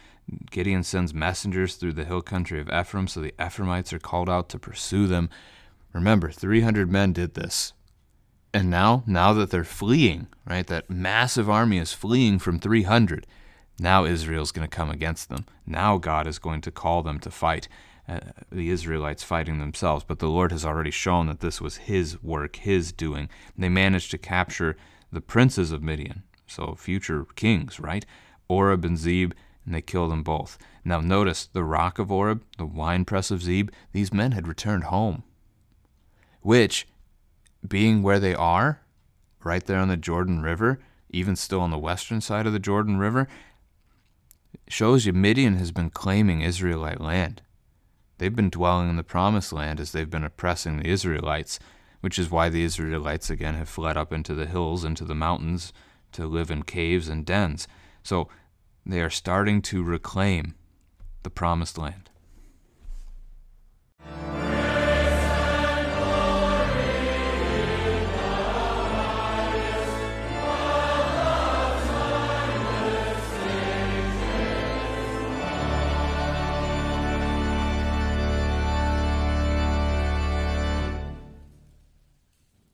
Gideon 0.49 0.83
sends 0.83 1.13
messengers 1.13 1.75
through 1.75 1.93
the 1.93 2.05
hill 2.05 2.21
country 2.21 2.59
of 2.59 2.69
Ephraim, 2.69 3.07
so 3.07 3.19
the 3.21 3.33
Ephraimites 3.43 3.91
are 3.91 3.99
called 3.99 4.29
out 4.29 4.49
to 4.49 4.59
pursue 4.59 5.07
them. 5.07 5.29
Remember, 5.93 6.31
300 6.31 6.89
men 6.89 7.13
did 7.13 7.33
this. 7.33 7.73
And 8.53 8.69
now, 8.69 9.03
now 9.05 9.33
that 9.33 9.49
they're 9.49 9.63
fleeing, 9.63 10.27
right, 10.45 10.67
that 10.67 10.89
massive 10.89 11.49
army 11.49 11.77
is 11.77 11.93
fleeing 11.93 12.39
from 12.39 12.59
300, 12.59 13.25
now 13.79 14.05
Israel's 14.05 14.51
going 14.51 14.67
to 14.67 14.75
come 14.75 14.89
against 14.89 15.29
them. 15.29 15.45
Now 15.65 15.97
God 15.97 16.27
is 16.27 16.39
going 16.39 16.61
to 16.61 16.71
call 16.71 17.01
them 17.01 17.19
to 17.19 17.31
fight. 17.31 17.67
Uh, 18.07 18.19
the 18.51 18.69
Israelites 18.69 19.23
fighting 19.23 19.59
themselves, 19.59 20.03
but 20.03 20.19
the 20.19 20.27
Lord 20.27 20.51
has 20.51 20.65
already 20.65 20.91
shown 20.91 21.27
that 21.27 21.39
this 21.39 21.61
was 21.61 21.77
His 21.77 22.21
work, 22.21 22.57
His 22.57 22.91
doing. 22.91 23.29
They 23.57 23.69
managed 23.69 24.11
to 24.11 24.17
capture 24.17 24.75
the 25.11 25.21
princes 25.21 25.71
of 25.71 25.83
Midian, 25.83 26.23
so 26.47 26.75
future 26.75 27.25
kings, 27.35 27.79
right? 27.79 28.05
Oreb 28.49 28.83
and 28.83 28.97
Zeb 28.97 29.31
and 29.65 29.75
they 29.75 29.81
killed 29.81 30.11
them 30.11 30.23
both. 30.23 30.57
Now, 30.83 30.99
notice 30.99 31.45
the 31.45 31.63
rock 31.63 31.99
of 31.99 32.11
Oreb, 32.11 32.43
the 32.57 32.65
winepress 32.65 33.31
of 33.31 33.43
Zeb, 33.43 33.69
these 33.91 34.13
men 34.13 34.31
had 34.31 34.47
returned 34.47 34.85
home, 34.85 35.23
which, 36.41 36.87
being 37.67 38.01
where 38.01 38.19
they 38.19 38.33
are, 38.33 38.81
right 39.43 39.65
there 39.65 39.79
on 39.79 39.87
the 39.87 39.97
Jordan 39.97 40.41
River, 40.41 40.79
even 41.09 41.35
still 41.35 41.61
on 41.61 41.71
the 41.71 41.77
western 41.77 42.21
side 42.21 42.47
of 42.47 42.53
the 42.53 42.59
Jordan 42.59 42.97
River, 42.97 43.27
shows 44.67 45.05
you 45.05 45.13
Midian 45.13 45.57
has 45.57 45.71
been 45.71 45.89
claiming 45.89 46.41
Israelite 46.41 47.01
land. 47.01 47.41
They've 48.17 48.35
been 48.35 48.49
dwelling 48.49 48.89
in 48.89 48.95
the 48.95 49.03
promised 49.03 49.51
land 49.51 49.79
as 49.79 49.91
they've 49.91 50.09
been 50.09 50.23
oppressing 50.23 50.77
the 50.77 50.87
Israelites. 50.87 51.59
which 52.01 52.19
is 52.19 52.29
why 52.29 52.49
the 52.49 52.63
Israelites 52.63 53.29
again 53.29 53.53
have 53.53 53.69
fled 53.69 53.95
up 53.95 54.11
into 54.11 54.33
the 54.33 54.47
hills, 54.47 54.83
into 54.83 55.05
the 55.05 55.15
mountains, 55.15 55.71
to 56.11 56.25
live 56.25 56.51
in 56.51 56.63
caves 56.63 57.07
and 57.07 57.25
dens. 57.25 57.67
So 58.03 58.27
they 58.85 59.01
are 59.01 59.09
starting 59.09 59.61
to 59.63 59.83
reclaim 59.83 60.53
the 61.23 61.29
promised 61.29 61.77
land. 61.77 62.10